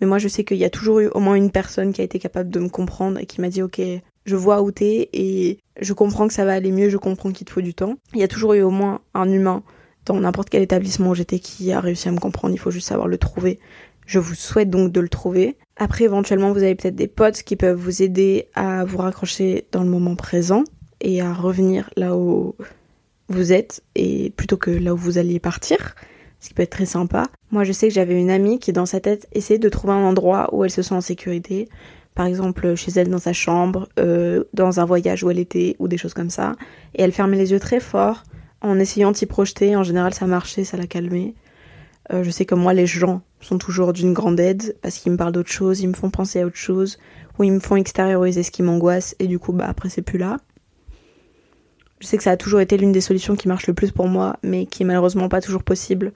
mais 0.00 0.08
moi 0.08 0.18
je 0.18 0.26
sais 0.26 0.42
qu'il 0.42 0.58
y 0.58 0.64
a 0.64 0.70
toujours 0.70 0.98
eu 0.98 1.06
au 1.14 1.20
moins 1.20 1.36
une 1.36 1.52
personne 1.52 1.92
qui 1.92 2.00
a 2.00 2.04
été 2.04 2.18
capable 2.18 2.50
de 2.50 2.58
me 2.58 2.68
comprendre 2.68 3.20
et 3.20 3.26
qui 3.26 3.40
m'a 3.40 3.50
dit 3.50 3.62
ok, 3.62 3.80
je 4.26 4.36
vois 4.36 4.60
où 4.60 4.70
t'es 4.70 5.08
et 5.12 5.58
je 5.80 5.92
comprends 5.92 6.28
que 6.28 6.34
ça 6.34 6.44
va 6.44 6.52
aller 6.52 6.72
mieux, 6.72 6.90
je 6.90 6.96
comprends 6.98 7.32
qu'il 7.32 7.46
te 7.46 7.52
faut 7.52 7.60
du 7.62 7.74
temps. 7.74 7.94
Il 8.12 8.20
y 8.20 8.24
a 8.24 8.28
toujours 8.28 8.52
eu 8.54 8.62
au 8.62 8.70
moins 8.70 9.00
un 9.14 9.30
humain 9.30 9.62
dans 10.04 10.20
n'importe 10.20 10.50
quel 10.50 10.62
établissement 10.62 11.10
où 11.10 11.14
j'étais 11.14 11.38
qui 11.38 11.72
a 11.72 11.80
réussi 11.80 12.08
à 12.08 12.12
me 12.12 12.18
comprendre, 12.18 12.54
il 12.54 12.58
faut 12.58 12.70
juste 12.70 12.88
savoir 12.88 13.08
le 13.08 13.18
trouver. 13.18 13.58
Je 14.06 14.18
vous 14.18 14.34
souhaite 14.34 14.70
donc 14.70 14.92
de 14.92 15.00
le 15.00 15.08
trouver. 15.08 15.56
Après, 15.76 16.04
éventuellement, 16.04 16.52
vous 16.52 16.62
avez 16.62 16.76
peut-être 16.76 16.94
des 16.94 17.08
potes 17.08 17.42
qui 17.42 17.56
peuvent 17.56 17.76
vous 17.76 18.02
aider 18.02 18.46
à 18.54 18.84
vous 18.84 18.98
raccrocher 18.98 19.66
dans 19.72 19.82
le 19.82 19.90
moment 19.90 20.14
présent 20.14 20.62
et 21.00 21.20
à 21.20 21.32
revenir 21.32 21.90
là 21.96 22.16
où 22.16 22.54
vous 23.28 23.52
êtes 23.52 23.82
et 23.96 24.30
plutôt 24.30 24.56
que 24.56 24.70
là 24.70 24.94
où 24.94 24.96
vous 24.96 25.18
alliez 25.18 25.40
partir, 25.40 25.96
ce 26.38 26.48
qui 26.48 26.54
peut 26.54 26.62
être 26.62 26.70
très 26.70 26.86
sympa. 26.86 27.24
Moi, 27.50 27.64
je 27.64 27.72
sais 27.72 27.88
que 27.88 27.94
j'avais 27.94 28.18
une 28.18 28.30
amie 28.30 28.60
qui, 28.60 28.72
dans 28.72 28.86
sa 28.86 29.00
tête, 29.00 29.26
essayait 29.32 29.58
de 29.58 29.68
trouver 29.68 29.94
un 29.94 30.04
endroit 30.04 30.54
où 30.54 30.64
elle 30.64 30.70
se 30.70 30.82
sent 30.82 30.94
en 30.94 31.00
sécurité. 31.00 31.68
Par 32.16 32.24
exemple, 32.24 32.74
chez 32.76 32.90
elle 32.96 33.10
dans 33.10 33.18
sa 33.18 33.34
chambre, 33.34 33.88
euh, 34.00 34.44
dans 34.54 34.80
un 34.80 34.86
voyage 34.86 35.22
où 35.22 35.30
elle 35.30 35.38
était, 35.38 35.76
ou 35.78 35.86
des 35.86 35.98
choses 35.98 36.14
comme 36.14 36.30
ça. 36.30 36.56
Et 36.94 37.02
elle 37.02 37.12
fermait 37.12 37.36
les 37.36 37.52
yeux 37.52 37.60
très 37.60 37.78
fort 37.78 38.24
en 38.62 38.78
essayant 38.78 39.12
de 39.12 39.16
s'y 39.16 39.26
projeter. 39.26 39.76
En 39.76 39.82
général, 39.82 40.14
ça 40.14 40.26
marchait, 40.26 40.64
ça 40.64 40.78
la 40.78 40.86
calmait. 40.86 41.34
Euh, 42.12 42.24
je 42.24 42.30
sais 42.30 42.46
que 42.46 42.54
moi, 42.54 42.72
les 42.72 42.86
gens 42.86 43.20
sont 43.40 43.58
toujours 43.58 43.92
d'une 43.92 44.14
grande 44.14 44.40
aide 44.40 44.76
parce 44.80 44.96
qu'ils 44.96 45.12
me 45.12 45.18
parlent 45.18 45.32
d'autre 45.32 45.52
chose, 45.52 45.80
ils 45.80 45.88
me 45.88 45.94
font 45.94 46.08
penser 46.08 46.40
à 46.40 46.46
autre 46.46 46.56
chose, 46.56 46.98
ou 47.38 47.44
ils 47.44 47.52
me 47.52 47.60
font 47.60 47.76
extérioriser 47.76 48.42
ce 48.42 48.50
qui 48.50 48.62
m'angoisse, 48.62 49.14
et 49.18 49.26
du 49.26 49.38
coup, 49.38 49.52
bah 49.52 49.66
après, 49.68 49.90
c'est 49.90 50.02
plus 50.02 50.18
là. 50.18 50.38
Je 52.00 52.06
sais 52.06 52.16
que 52.16 52.22
ça 52.22 52.30
a 52.30 52.36
toujours 52.38 52.60
été 52.60 52.78
l'une 52.78 52.92
des 52.92 53.02
solutions 53.02 53.36
qui 53.36 53.46
marche 53.46 53.66
le 53.66 53.74
plus 53.74 53.90
pour 53.90 54.08
moi, 54.08 54.38
mais 54.42 54.64
qui 54.64 54.84
est 54.84 54.86
malheureusement 54.86 55.28
pas 55.28 55.42
toujours 55.42 55.62
possible 55.62 56.12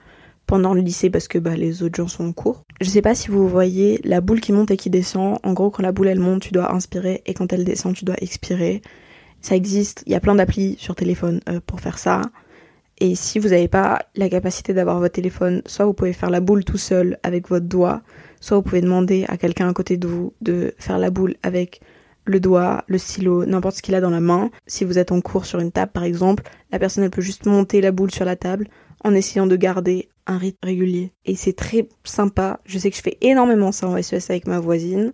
pendant 0.51 0.73
le 0.73 0.81
lycée 0.81 1.09
parce 1.09 1.29
que 1.29 1.37
bah, 1.37 1.55
les 1.55 1.81
autres 1.81 1.95
gens 1.95 2.09
sont 2.09 2.25
en 2.25 2.33
cours. 2.33 2.65
Je 2.81 2.89
sais 2.89 3.01
pas 3.01 3.15
si 3.15 3.29
vous 3.29 3.47
voyez 3.47 4.01
la 4.03 4.19
boule 4.19 4.41
qui 4.41 4.51
monte 4.51 4.69
et 4.69 4.75
qui 4.75 4.89
descend. 4.89 5.37
En 5.43 5.53
gros, 5.53 5.69
quand 5.69 5.81
la 5.81 5.93
boule 5.93 6.09
elle 6.09 6.19
monte, 6.19 6.41
tu 6.41 6.51
dois 6.51 6.73
inspirer 6.75 7.21
et 7.25 7.33
quand 7.33 7.53
elle 7.53 7.63
descend, 7.63 7.95
tu 7.95 8.03
dois 8.03 8.17
expirer. 8.19 8.81
Ça 9.39 9.55
existe, 9.55 10.03
il 10.05 10.11
y 10.11 10.15
a 10.15 10.19
plein 10.19 10.35
d'applis 10.35 10.75
sur 10.77 10.93
téléphone 10.93 11.39
euh, 11.47 11.61
pour 11.65 11.79
faire 11.79 11.97
ça. 11.97 12.23
Et 12.99 13.15
si 13.15 13.39
vous 13.39 13.47
n'avez 13.47 13.69
pas 13.69 13.99
la 14.17 14.27
capacité 14.27 14.73
d'avoir 14.73 14.99
votre 14.99 15.13
téléphone, 15.13 15.61
soit 15.67 15.85
vous 15.85 15.93
pouvez 15.93 16.11
faire 16.11 16.29
la 16.29 16.41
boule 16.41 16.65
tout 16.65 16.77
seul 16.77 17.17
avec 17.23 17.47
votre 17.47 17.67
doigt, 17.67 18.01
soit 18.41 18.57
vous 18.57 18.63
pouvez 18.63 18.81
demander 18.81 19.23
à 19.29 19.37
quelqu'un 19.37 19.69
à 19.69 19.73
côté 19.73 19.95
de 19.95 20.05
vous 20.05 20.33
de 20.41 20.75
faire 20.79 20.97
la 20.97 21.11
boule 21.11 21.35
avec 21.43 21.79
le 22.25 22.41
doigt, 22.41 22.83
le 22.87 22.97
stylo, 22.97 23.45
n'importe 23.45 23.77
ce 23.77 23.81
qu'il 23.81 23.95
a 23.95 24.01
dans 24.01 24.09
la 24.09 24.19
main. 24.19 24.51
Si 24.67 24.83
vous 24.83 24.99
êtes 24.99 25.13
en 25.13 25.21
cours 25.21 25.45
sur 25.45 25.61
une 25.61 25.71
table 25.71 25.93
par 25.93 26.03
exemple, 26.03 26.43
la 26.73 26.77
personne 26.77 27.05
elle 27.05 27.09
peut 27.09 27.21
juste 27.21 27.45
monter 27.45 27.79
la 27.79 27.93
boule 27.93 28.11
sur 28.11 28.25
la 28.25 28.35
table 28.35 28.67
en 29.05 29.13
essayant 29.13 29.47
de 29.47 29.55
garder 29.55 30.09
un 30.27 30.37
rythme 30.37 30.65
régulier. 30.65 31.13
Et 31.25 31.35
c'est 31.35 31.53
très 31.53 31.87
sympa. 32.03 32.59
Je 32.65 32.77
sais 32.77 32.89
que 32.89 32.97
je 32.97 33.01
fais 33.01 33.17
énormément 33.21 33.71
ça 33.71 33.87
en 33.87 34.01
SES 34.01 34.29
avec 34.29 34.47
ma 34.47 34.59
voisine 34.59 35.13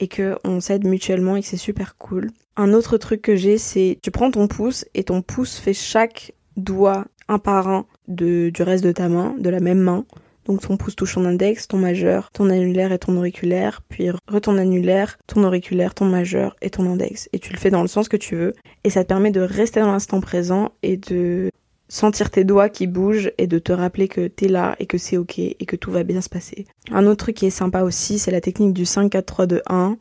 et 0.00 0.08
que 0.08 0.36
on 0.44 0.60
s'aide 0.60 0.86
mutuellement 0.86 1.36
et 1.36 1.42
que 1.42 1.46
c'est 1.46 1.56
super 1.56 1.96
cool. 1.96 2.30
Un 2.56 2.72
autre 2.72 2.96
truc 2.96 3.22
que 3.22 3.36
j'ai, 3.36 3.58
c'est 3.58 3.98
tu 4.02 4.10
prends 4.10 4.30
ton 4.30 4.48
pouce 4.48 4.84
et 4.94 5.04
ton 5.04 5.22
pouce 5.22 5.58
fait 5.58 5.74
chaque 5.74 6.32
doigt 6.56 7.06
un 7.28 7.38
par 7.38 7.68
un 7.68 7.86
de, 8.08 8.50
du 8.52 8.62
reste 8.62 8.82
de 8.82 8.92
ta 8.92 9.08
main, 9.08 9.34
de 9.38 9.50
la 9.50 9.60
même 9.60 9.78
main. 9.78 10.04
Donc 10.46 10.62
ton 10.62 10.76
pouce 10.76 10.96
touche 10.96 11.14
ton 11.14 11.24
index, 11.26 11.68
ton 11.68 11.78
majeur, 11.78 12.30
ton 12.32 12.50
annulaire 12.50 12.92
et 12.92 12.98
ton 12.98 13.16
auriculaire, 13.16 13.82
puis 13.88 14.08
ton 14.42 14.58
annulaire, 14.58 15.18
ton 15.26 15.44
auriculaire, 15.44 15.94
ton 15.94 16.06
majeur 16.06 16.56
et 16.60 16.70
ton 16.70 16.90
index. 16.90 17.28
Et 17.32 17.38
tu 17.38 17.52
le 17.52 17.58
fais 17.58 17.70
dans 17.70 17.82
le 17.82 17.88
sens 17.88 18.08
que 18.08 18.16
tu 18.16 18.34
veux. 18.34 18.54
Et 18.82 18.90
ça 18.90 19.04
te 19.04 19.08
permet 19.08 19.30
de 19.30 19.40
rester 19.40 19.80
dans 19.80 19.92
l'instant 19.92 20.20
présent 20.20 20.72
et 20.82 20.96
de 20.96 21.50
sentir 21.90 22.30
tes 22.30 22.44
doigts 22.44 22.68
qui 22.68 22.86
bougent 22.86 23.32
et 23.36 23.46
de 23.48 23.58
te 23.58 23.72
rappeler 23.72 24.08
que 24.08 24.28
t'es 24.28 24.48
là 24.48 24.76
et 24.78 24.86
que 24.86 24.96
c'est 24.96 25.16
ok 25.16 25.38
et 25.38 25.66
que 25.66 25.76
tout 25.76 25.90
va 25.90 26.04
bien 26.04 26.20
se 26.20 26.28
passer. 26.28 26.64
Un 26.90 27.04
autre 27.06 27.24
truc 27.24 27.36
qui 27.36 27.46
est 27.46 27.50
sympa 27.50 27.82
aussi, 27.82 28.18
c'est 28.18 28.30
la 28.30 28.40
technique 28.40 28.72
du 28.72 28.86
5, 28.86 29.10
4, 29.10 29.26
3, 29.26 29.46
2, 29.46 29.62
1. 29.66 29.98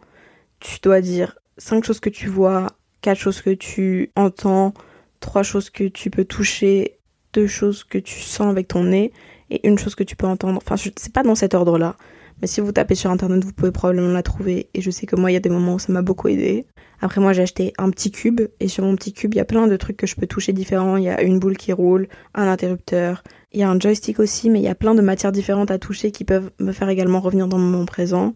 Tu 0.60 0.78
dois 0.82 1.02
dire 1.02 1.40
5 1.58 1.84
choses 1.84 2.00
que 2.00 2.10
tu 2.10 2.28
vois, 2.28 2.68
4 3.02 3.18
choses 3.18 3.42
que 3.42 3.50
tu 3.50 4.12
entends, 4.16 4.74
3 5.20 5.42
choses 5.42 5.72
que 5.72 5.86
tu 5.86 6.12
peux 6.12 6.26
toucher, 6.26 7.00
2 7.34 7.48
choses 7.48 7.84
que 7.84 7.98
tu 7.98 8.20
sens 8.20 8.50
avec 8.50 8.68
ton 8.68 8.84
nez 8.84 9.12
et 9.50 9.68
une 9.68 9.80
chose 9.80 9.96
que 9.96 10.04
tu 10.04 10.16
peux 10.16 10.28
entendre. 10.28 10.62
Enfin, 10.64 10.76
c'est 10.78 11.12
pas 11.12 11.24
dans 11.24 11.36
cet 11.36 11.56
ordre-là. 11.56 11.96
Mais 12.42 12.48
si 12.48 12.62
vous 12.62 12.72
tapez 12.72 12.96
sur 12.96 13.10
internet, 13.10 13.44
vous 13.44 13.52
pouvez 13.52 13.72
probablement 13.72 14.14
la 14.14 14.24
trouver. 14.24 14.70
Et 14.76 14.82
je 14.82 14.92
sais 14.92 15.08
que 15.08 15.16
moi, 15.16 15.32
il 15.32 15.34
y 15.34 15.38
a 15.38 15.42
des 15.42 15.50
moments 15.50 15.74
où 15.74 15.80
ça 15.80 15.92
m'a 15.92 16.04
beaucoup 16.04 16.28
aidé. 16.28 16.68
Après, 17.02 17.22
moi, 17.22 17.34
j'ai 17.34 17.44
acheté 17.44 17.74
un 17.78 17.90
petit 17.90 18.12
cube. 18.12 18.42
Et 18.60 18.68
sur 18.68 18.84
mon 18.84 18.96
petit 18.96 19.14
cube, 19.14 19.34
il 19.34 19.38
y 19.38 19.42
a 19.42 19.46
plein 19.46 19.68
de 19.68 19.78
trucs 19.78 19.98
que 19.98 20.08
je 20.08 20.16
peux 20.16 20.28
toucher 20.28 20.54
différents. 20.54 20.98
Il 20.98 21.04
y 21.04 21.10
a 21.10 21.22
une 21.22 21.40
boule 21.40 21.58
qui 21.58 21.74
roule, 21.74 22.08
un 22.36 22.48
interrupteur. 22.48 23.24
Il 23.52 23.60
y 23.60 23.64
a 23.64 23.70
un 23.70 23.80
joystick 23.80 24.20
aussi, 24.20 24.50
mais 24.50 24.60
il 24.60 24.64
y 24.64 24.68
a 24.70 24.76
plein 24.76 24.96
de 24.96 25.02
matières 25.02 25.32
différentes 25.32 25.72
à 25.72 25.80
toucher 25.80 26.12
qui 26.12 26.24
peuvent 26.24 26.52
me 26.60 26.72
faire 26.72 26.90
également 26.90 27.20
revenir 27.20 27.48
dans 27.48 27.58
le 27.58 27.64
moment 27.64 27.86
présent. 27.86 28.34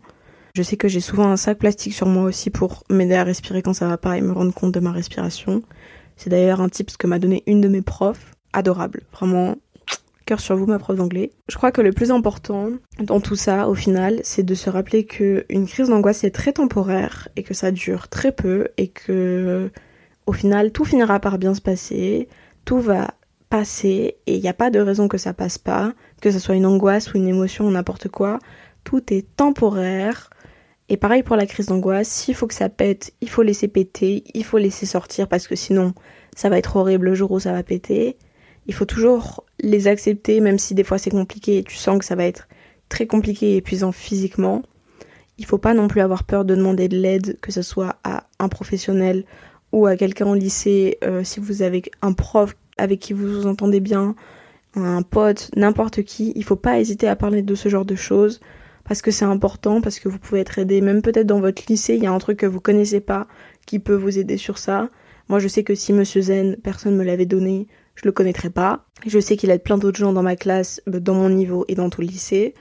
Je 0.55 0.61
sais 0.61 0.77
que 0.77 0.87
j'ai 0.87 0.99
souvent 0.99 1.31
un 1.31 1.37
sac 1.37 1.57
plastique 1.57 1.93
sur 1.93 2.07
moi 2.07 2.23
aussi 2.23 2.49
pour 2.49 2.83
m'aider 2.89 3.15
à 3.15 3.23
respirer 3.23 3.61
quand 3.61 3.73
ça 3.73 3.87
va 3.87 3.97
pas 3.97 4.17
et 4.17 4.21
me 4.21 4.31
rendre 4.31 4.53
compte 4.53 4.71
de 4.71 4.79
ma 4.79 4.91
respiration. 4.91 5.63
C'est 6.15 6.29
d'ailleurs 6.29 6.61
un 6.61 6.69
tip 6.69 6.95
que 6.95 7.07
m'a 7.07 7.19
donné 7.19 7.43
une 7.47 7.59
de 7.59 7.67
mes 7.67 7.81
profs. 7.81 8.31
Adorable. 8.55 9.01
Vraiment, 9.11 9.55
Cœur 10.25 10.39
sur 10.39 10.55
vous, 10.55 10.65
ma 10.65 10.79
prof 10.79 10.95
d'anglais. 10.95 11.31
Je 11.49 11.57
crois 11.57 11.71
que 11.71 11.81
le 11.81 11.91
plus 11.91 12.11
important 12.11 12.69
dans 12.99 13.19
tout 13.19 13.35
ça, 13.35 13.67
au 13.67 13.75
final, 13.75 14.21
c'est 14.23 14.43
de 14.43 14.55
se 14.55 14.69
rappeler 14.69 15.05
que 15.05 15.45
une 15.49 15.67
crise 15.67 15.89
d'angoisse 15.89 16.23
est 16.23 16.31
très 16.31 16.53
temporaire 16.53 17.27
et 17.35 17.43
que 17.43 17.53
ça 17.53 17.71
dure 17.71 18.07
très 18.07 18.31
peu 18.31 18.69
et 18.77 18.87
que, 18.87 19.69
au 20.25 20.31
final, 20.31 20.71
tout 20.71 20.85
finira 20.85 21.19
par 21.19 21.37
bien 21.37 21.53
se 21.53 21.61
passer, 21.61 22.29
tout 22.63 22.79
va 22.79 23.15
passer 23.49 24.15
et 24.25 24.35
il 24.35 24.41
n'y 24.41 24.47
a 24.47 24.53
pas 24.53 24.69
de 24.69 24.79
raison 24.79 25.09
que 25.09 25.17
ça 25.17 25.33
passe 25.33 25.57
pas, 25.57 25.93
que 26.21 26.31
ce 26.31 26.39
soit 26.39 26.55
une 26.55 26.65
angoisse 26.65 27.13
ou 27.13 27.17
une 27.17 27.27
émotion 27.27 27.67
ou 27.67 27.71
n'importe 27.71 28.07
quoi. 28.07 28.39
Tout 28.85 29.13
est 29.13 29.27
temporaire. 29.35 30.29
Et 30.89 30.97
pareil 30.97 31.23
pour 31.23 31.35
la 31.35 31.45
crise 31.45 31.67
d'angoisse, 31.67 32.07
s'il 32.07 32.35
faut 32.35 32.47
que 32.47 32.53
ça 32.53 32.69
pète, 32.69 33.13
il 33.21 33.29
faut 33.29 33.43
laisser 33.43 33.67
péter, 33.67 34.23
il 34.33 34.43
faut 34.45 34.57
laisser 34.57 34.85
sortir 34.85 35.27
parce 35.27 35.47
que 35.47 35.55
sinon 35.55 35.93
ça 36.35 36.49
va 36.49 36.57
être 36.57 36.77
horrible 36.77 37.05
le 37.07 37.13
jour 37.13 37.31
où 37.31 37.39
ça 37.39 37.51
va 37.51 37.63
péter 37.63 38.17
il 38.67 38.73
faut 38.73 38.85
toujours 38.85 39.43
les 39.59 39.87
accepter, 39.87 40.39
même 40.39 40.59
si 40.59 40.73
des 40.73 40.83
fois 40.83 40.97
c'est 40.97 41.09
compliqué 41.09 41.57
et 41.57 41.63
tu 41.63 41.75
sens 41.75 41.99
que 41.99 42.05
ça 42.05 42.15
va 42.15 42.25
être 42.25 42.47
très 42.89 43.07
compliqué 43.07 43.53
et 43.53 43.57
épuisant 43.57 43.91
physiquement. 43.91 44.61
Il 45.37 45.45
faut 45.45 45.57
pas 45.57 45.73
non 45.73 45.87
plus 45.87 46.01
avoir 46.01 46.23
peur 46.23 46.45
de 46.45 46.55
demander 46.55 46.87
de 46.87 46.97
l'aide, 46.97 47.39
que 47.41 47.51
ce 47.51 47.61
soit 47.61 47.97
à 48.03 48.27
un 48.39 48.49
professionnel 48.49 49.25
ou 49.71 49.87
à 49.87 49.95
quelqu'un 49.95 50.27
au 50.27 50.35
lycée, 50.35 50.99
euh, 51.03 51.23
si 51.23 51.39
vous 51.39 51.63
avez 51.63 51.81
un 52.01 52.13
prof 52.13 52.55
avec 52.77 52.99
qui 52.99 53.13
vous 53.13 53.27
vous 53.27 53.47
entendez 53.47 53.79
bien, 53.79 54.15
un 54.75 55.01
pote, 55.01 55.51
n'importe 55.55 56.03
qui, 56.03 56.33
il 56.35 56.43
faut 56.43 56.55
pas 56.55 56.79
hésiter 56.79 57.07
à 57.07 57.15
parler 57.15 57.41
de 57.41 57.55
ce 57.55 57.69
genre 57.69 57.85
de 57.85 57.95
choses 57.95 58.39
parce 58.83 59.01
que 59.01 59.11
c'est 59.11 59.25
important, 59.25 59.81
parce 59.81 59.99
que 59.99 60.09
vous 60.09 60.19
pouvez 60.19 60.41
être 60.41 60.59
aidé, 60.59 60.81
même 60.81 61.01
peut-être 61.01 61.27
dans 61.27 61.39
votre 61.39 61.63
lycée, 61.67 61.95
il 61.95 62.03
y 62.03 62.05
a 62.05 62.11
un 62.11 62.17
truc 62.19 62.39
que 62.39 62.45
vous 62.45 62.59
connaissez 62.59 62.99
pas 62.99 63.27
qui 63.65 63.79
peut 63.79 63.95
vous 63.95 64.19
aider 64.19 64.37
sur 64.37 64.57
ça. 64.57 64.89
Moi, 65.29 65.39
je 65.39 65.47
sais 65.47 65.63
que 65.63 65.73
si 65.73 65.93
Monsieur 65.93 66.21
Zen, 66.21 66.57
personne 66.61 66.97
me 66.97 67.03
l'avait 67.03 67.25
donné, 67.25 67.67
je 67.95 68.05
le 68.05 68.11
connaîtrais 68.11 68.49
pas. 68.49 68.85
Je 69.05 69.19
sais 69.19 69.37
qu'il 69.37 69.51
aide 69.51 69.63
plein 69.63 69.77
d'autres 69.77 69.97
gens 69.97 70.13
dans 70.13 70.23
ma 70.23 70.35
classe, 70.35 70.81
euh, 70.87 70.99
dans 70.99 71.15
mon 71.15 71.29
niveau 71.29 71.65
et 71.67 71.75
dans 71.75 71.89
tout 71.89 72.01
le 72.01 72.07
lycée. 72.07 72.53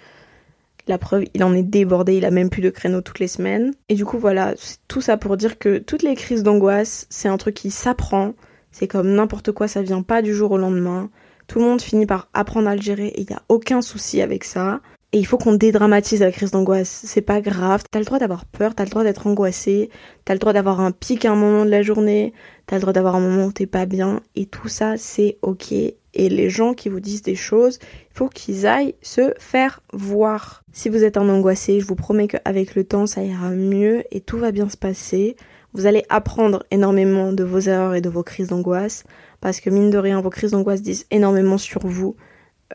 La 0.88 0.99
preuve, 0.99 1.25
il 1.35 1.45
en 1.45 1.55
est 1.55 1.62
débordé, 1.62 2.16
il 2.16 2.25
a 2.25 2.33
même 2.33 2.51
plus 2.51 2.62
de 2.62 2.71
créneaux 2.71 3.03
toutes 3.03 3.21
les 3.21 3.29
semaines. 3.29 3.73
Et 3.88 3.95
du 3.95 4.05
coup, 4.05 4.18
voilà, 4.18 4.55
tout 4.88 5.01
ça 5.01 5.16
pour 5.16 5.37
dire 5.37 5.59
que 5.59 5.79
toutes 5.79 6.03
les 6.03 6.16
crises 6.16 6.42
d'angoisse, 6.42 7.07
c'est 7.09 7.29
un 7.29 7.37
truc 7.37 7.55
qui 7.55 7.71
s'apprend. 7.71 8.35
C'est 8.73 8.88
comme 8.88 9.12
n'importe 9.12 9.53
quoi, 9.53 9.68
ça 9.68 9.83
vient 9.83 10.03
pas 10.03 10.23
du 10.23 10.35
jour 10.35 10.51
au 10.51 10.59
lendemain. 10.59 11.11
Tout 11.47 11.61
le 11.61 11.66
monde 11.66 11.83
finit 11.83 12.07
par 12.07 12.29
apprendre 12.35 12.68
à 12.68 12.75
le 12.75 12.83
gérer 12.83 13.09
et 13.09 13.21
il 13.21 13.27
n'y 13.29 13.37
a 13.37 13.42
aucun 13.49 13.83
souci 13.83 14.23
avec 14.23 14.42
ça. 14.42 14.81
Et 15.14 15.18
il 15.18 15.27
faut 15.27 15.37
qu'on 15.37 15.53
dédramatise 15.53 16.20
la 16.20 16.33
crise 16.33 16.53
d'angoisse. 16.53 17.03
C'est 17.05 17.20
pas 17.20 17.42
grave. 17.42 17.83
T'as 17.90 17.98
le 17.98 18.07
droit 18.07 18.18
d'avoir 18.18 18.46
peur, 18.46 18.75
t'as 18.75 18.85
le 18.85 18.90
droit 18.90 19.05
d'être 19.05 19.27
angoissé, 19.27 19.90
t'as 20.25 20.33
le 20.33 20.38
droit 20.38 20.55
d'avoir 20.55 20.81
un 20.81 20.90
pic 20.90 21.27
à 21.27 21.33
un 21.33 21.37
moment 21.37 21.66
de 21.66 21.70
la 21.70 21.83
journée, 21.83 22.33
t'as 22.66 22.77
le 22.77 22.81
droit 22.81 22.94
d'avoir 22.94 23.16
un 23.16 23.20
moment 23.20 23.44
où 23.46 23.53
t'es 23.53 23.66
pas 23.66 23.85
bien. 23.85 24.22
Et 24.37 24.46
tout 24.46 24.68
ça, 24.68 24.96
c'est 24.96 25.37
ok. 25.42 25.72
Et 25.72 26.29
les 26.29 26.48
gens 26.48 26.72
qui 26.72 26.88
vous 26.88 27.01
disent 27.01 27.22
des 27.22 27.35
choses, 27.35 27.79
il 27.83 28.16
faut 28.16 28.29
qu'ils 28.29 28.66
aillent 28.66 28.94
se 29.03 29.35
faire 29.38 29.83
voir. 29.92 30.64
Si 30.72 30.88
vous 30.88 31.05
êtes 31.05 31.18
un 31.18 31.29
angoissé, 31.29 31.81
je 31.81 31.87
vous 31.87 31.94
promets 31.94 32.29
qu'avec 32.29 32.75
le 32.75 32.85
temps, 32.85 33.07
ça 33.07 33.22
ira 33.22 33.51
mieux 33.51 34.05
et 34.11 34.20
tout 34.20 34.38
va 34.38 34.51
bien 34.51 34.70
se 34.70 34.79
passer. 34.79 35.37
Vous 35.75 35.85
allez 35.85 36.05
apprendre 36.09 36.64
énormément 36.70 37.33
de 37.33 37.44
vos 37.44 37.61
erreurs 37.61 37.94
et 37.94 38.01
de 38.01 38.09
vos 38.09 38.22
crises 38.22 38.48
d'angoisse. 38.48 39.05
Parce 39.42 39.61
que 39.61 39.68
mine 39.68 39.90
de 39.90 39.98
rien, 39.98 40.22
vos 40.22 40.31
crises 40.31 40.53
d'angoisse 40.53 40.81
disent 40.81 41.07
énormément 41.11 41.59
sur 41.59 41.87
vous. 41.87 42.16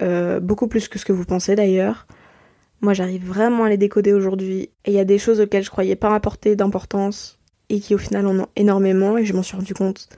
Euh, 0.04 0.40
beaucoup 0.40 0.68
plus 0.68 0.88
que 0.88 1.00
ce 1.00 1.06
que 1.06 1.14
vous 1.14 1.26
pensez 1.26 1.56
d'ailleurs. 1.56 2.06
Moi, 2.82 2.94
j'arrive 2.94 3.26
vraiment 3.26 3.64
à 3.64 3.70
les 3.70 3.78
décoder 3.78 4.14
aujourd'hui. 4.14 4.70
Et 4.86 4.92
il 4.92 4.94
y 4.94 5.00
a 5.00 5.06
des 5.06 5.18
choses 5.18 5.40
auxquelles 5.40 5.64
je 5.64 5.70
croyais 5.70 5.96
pas 5.96 6.14
apporter 6.14 6.56
d'importance 6.56 7.40
et 7.70 7.80
qui 7.80 7.96
au 7.96 7.98
final 7.98 8.28
en 8.28 8.40
ont 8.40 8.48
énormément 8.56 9.18
et 9.18 9.26
je 9.26 9.34
m'en 9.34 9.44
suis 9.44 9.58
rendu 9.58 9.74
compte 9.74 10.10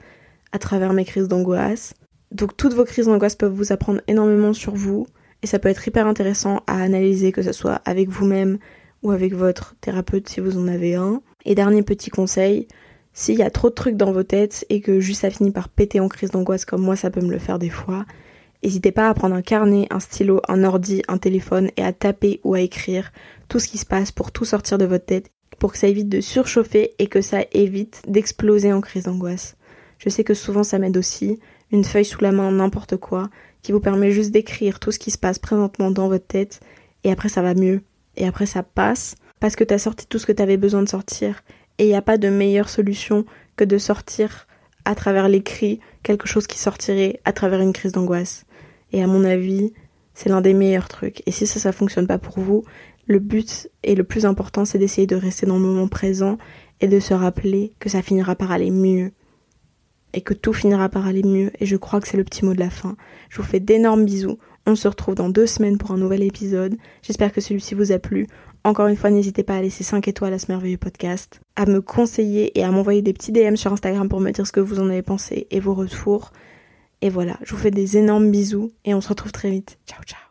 à 0.52 0.58
travers 0.58 0.92
mes 0.92 1.04
crises 1.04 1.28
d'angoisse. 1.28 1.94
Donc 2.32 2.56
toutes 2.56 2.74
vos 2.74 2.84
crises 2.84 3.06
d'angoisse 3.06 3.34
peuvent 3.34 3.52
vous 3.52 3.72
apprendre 3.72 4.00
énormément 4.06 4.52
sur 4.52 4.74
vous 4.74 5.06
et 5.42 5.46
ça 5.46 5.58
peut 5.58 5.68
être 5.68 5.86
hyper 5.86 6.06
intéressant 6.06 6.62
à 6.66 6.80
analyser 6.80 7.32
que 7.32 7.42
ce 7.42 7.52
soit 7.52 7.80
avec 7.84 8.08
vous-même 8.08 8.58
ou 9.02 9.10
avec 9.10 9.34
votre 9.34 9.74
thérapeute 9.80 10.28
si 10.28 10.40
vous 10.40 10.58
en 10.58 10.68
avez 10.68 10.94
un. 10.94 11.22
Et 11.44 11.54
dernier 11.54 11.82
petit 11.82 12.10
conseil, 12.10 12.68
s'il 13.12 13.38
y 13.38 13.42
a 13.42 13.50
trop 13.50 13.70
de 13.70 13.74
trucs 13.74 13.96
dans 13.96 14.12
vos 14.12 14.22
têtes 14.22 14.64
et 14.68 14.80
que 14.80 15.00
juste 15.00 15.22
ça 15.22 15.30
finit 15.30 15.50
par 15.50 15.68
péter 15.68 15.98
en 15.98 16.08
crise 16.08 16.30
d'angoisse 16.30 16.64
comme 16.64 16.82
moi 16.82 16.96
ça 16.96 17.10
peut 17.10 17.22
me 17.22 17.32
le 17.32 17.38
faire 17.38 17.58
des 17.58 17.70
fois, 17.70 18.04
N'hésitez 18.62 18.92
pas 18.92 19.08
à 19.08 19.14
prendre 19.14 19.34
un 19.34 19.42
carnet, 19.42 19.86
un 19.90 20.00
stylo, 20.00 20.42
un 20.48 20.64
ordi, 20.64 21.02
un 21.08 21.18
téléphone 21.18 21.70
et 21.76 21.82
à 21.82 21.92
taper 21.92 22.40
ou 22.44 22.54
à 22.54 22.60
écrire 22.60 23.12
tout 23.48 23.58
ce 23.58 23.68
qui 23.68 23.78
se 23.78 23.86
passe 23.86 24.12
pour 24.12 24.32
tout 24.32 24.44
sortir 24.44 24.76
de 24.76 24.84
votre 24.84 25.06
tête, 25.06 25.30
pour 25.58 25.72
que 25.72 25.78
ça 25.78 25.88
évite 25.88 26.08
de 26.08 26.20
surchauffer 26.20 26.92
et 26.98 27.06
que 27.06 27.22
ça 27.22 27.40
évite 27.52 28.02
d'exploser 28.06 28.72
en 28.72 28.80
crise 28.80 29.04
d'angoisse. 29.04 29.56
Je 29.98 30.08
sais 30.08 30.24
que 30.24 30.34
souvent 30.34 30.62
ça 30.62 30.78
m'aide 30.78 30.96
aussi, 30.96 31.38
une 31.72 31.84
feuille 31.84 32.04
sous 32.04 32.22
la 32.22 32.32
main, 32.32 32.50
n'importe 32.50 32.96
quoi, 32.96 33.30
qui 33.62 33.72
vous 33.72 33.80
permet 33.80 34.10
juste 34.10 34.30
d'écrire 34.30 34.78
tout 34.78 34.92
ce 34.92 34.98
qui 34.98 35.10
se 35.10 35.18
passe 35.18 35.38
présentement 35.38 35.90
dans 35.90 36.08
votre 36.08 36.26
tête, 36.26 36.60
et 37.04 37.10
après 37.10 37.28
ça 37.28 37.42
va 37.42 37.54
mieux, 37.54 37.82
et 38.16 38.26
après 38.26 38.46
ça 38.46 38.62
passe, 38.62 39.14
parce 39.40 39.56
que 39.56 39.64
t'as 39.64 39.78
sorti 39.78 40.06
tout 40.06 40.18
ce 40.18 40.26
que 40.26 40.32
t'avais 40.32 40.56
besoin 40.56 40.82
de 40.82 40.88
sortir, 40.88 41.42
et 41.78 41.84
il 41.84 41.88
n'y 41.88 41.94
a 41.94 42.02
pas 42.02 42.18
de 42.18 42.28
meilleure 42.28 42.68
solution 42.68 43.24
que 43.56 43.64
de 43.64 43.78
sortir 43.78 44.46
à 44.84 44.94
travers 44.94 45.28
l'écrit 45.28 45.80
quelque 46.02 46.26
chose 46.26 46.46
qui 46.46 46.58
sortirait 46.58 47.20
à 47.24 47.32
travers 47.32 47.60
une 47.60 47.72
crise 47.72 47.92
d'angoisse. 47.92 48.44
Et 48.92 49.02
à 49.02 49.06
mon 49.06 49.24
avis, 49.24 49.72
c'est 50.14 50.28
l'un 50.28 50.40
des 50.40 50.54
meilleurs 50.54 50.88
trucs. 50.88 51.22
Et 51.26 51.30
si 51.30 51.46
ça, 51.46 51.60
ça 51.60 51.72
fonctionne 51.72 52.06
pas 52.06 52.18
pour 52.18 52.40
vous, 52.40 52.64
le 53.06 53.18
but 53.18 53.68
et 53.82 53.94
le 53.94 54.04
plus 54.04 54.26
important, 54.26 54.64
c'est 54.64 54.78
d'essayer 54.78 55.06
de 55.06 55.16
rester 55.16 55.46
dans 55.46 55.56
le 55.56 55.64
moment 55.64 55.88
présent 55.88 56.38
et 56.80 56.88
de 56.88 57.00
se 57.00 57.14
rappeler 57.14 57.72
que 57.78 57.88
ça 57.88 58.02
finira 58.02 58.34
par 58.34 58.52
aller 58.52 58.70
mieux. 58.70 59.12
Et 60.12 60.22
que 60.22 60.34
tout 60.34 60.52
finira 60.52 60.88
par 60.88 61.06
aller 61.06 61.22
mieux. 61.22 61.50
Et 61.60 61.66
je 61.66 61.76
crois 61.76 62.00
que 62.00 62.08
c'est 62.08 62.16
le 62.16 62.24
petit 62.24 62.44
mot 62.44 62.54
de 62.54 62.58
la 62.58 62.70
fin. 62.70 62.96
Je 63.28 63.38
vous 63.38 63.46
fais 63.46 63.60
d'énormes 63.60 64.04
bisous. 64.04 64.38
On 64.66 64.74
se 64.74 64.88
retrouve 64.88 65.14
dans 65.14 65.28
deux 65.28 65.46
semaines 65.46 65.78
pour 65.78 65.92
un 65.92 65.96
nouvel 65.96 66.22
épisode. 66.22 66.76
J'espère 67.02 67.32
que 67.32 67.40
celui-ci 67.40 67.74
vous 67.74 67.92
a 67.92 67.98
plu. 67.98 68.26
Encore 68.62 68.88
une 68.88 68.96
fois, 68.96 69.10
n'hésitez 69.10 69.42
pas 69.42 69.56
à 69.56 69.62
laisser 69.62 69.84
5 69.84 70.06
étoiles 70.06 70.34
à 70.34 70.38
ce 70.38 70.46
merveilleux 70.48 70.76
podcast, 70.76 71.40
à 71.56 71.64
me 71.64 71.80
conseiller 71.80 72.58
et 72.58 72.62
à 72.62 72.70
m'envoyer 72.70 73.00
des 73.00 73.14
petits 73.14 73.32
DM 73.32 73.56
sur 73.56 73.72
Instagram 73.72 74.08
pour 74.08 74.20
me 74.20 74.32
dire 74.32 74.46
ce 74.46 74.52
que 74.52 74.60
vous 74.60 74.80
en 74.80 74.90
avez 74.90 75.02
pensé 75.02 75.46
et 75.50 75.60
vos 75.60 75.74
retours. 75.74 76.32
Et 77.02 77.10
voilà, 77.10 77.38
je 77.42 77.54
vous 77.54 77.60
fais 77.60 77.70
des 77.70 77.96
énormes 77.96 78.30
bisous 78.30 78.72
et 78.84 78.94
on 78.94 79.00
se 79.00 79.08
retrouve 79.08 79.32
très 79.32 79.50
vite. 79.50 79.78
Ciao 79.86 80.02
ciao 80.04 80.29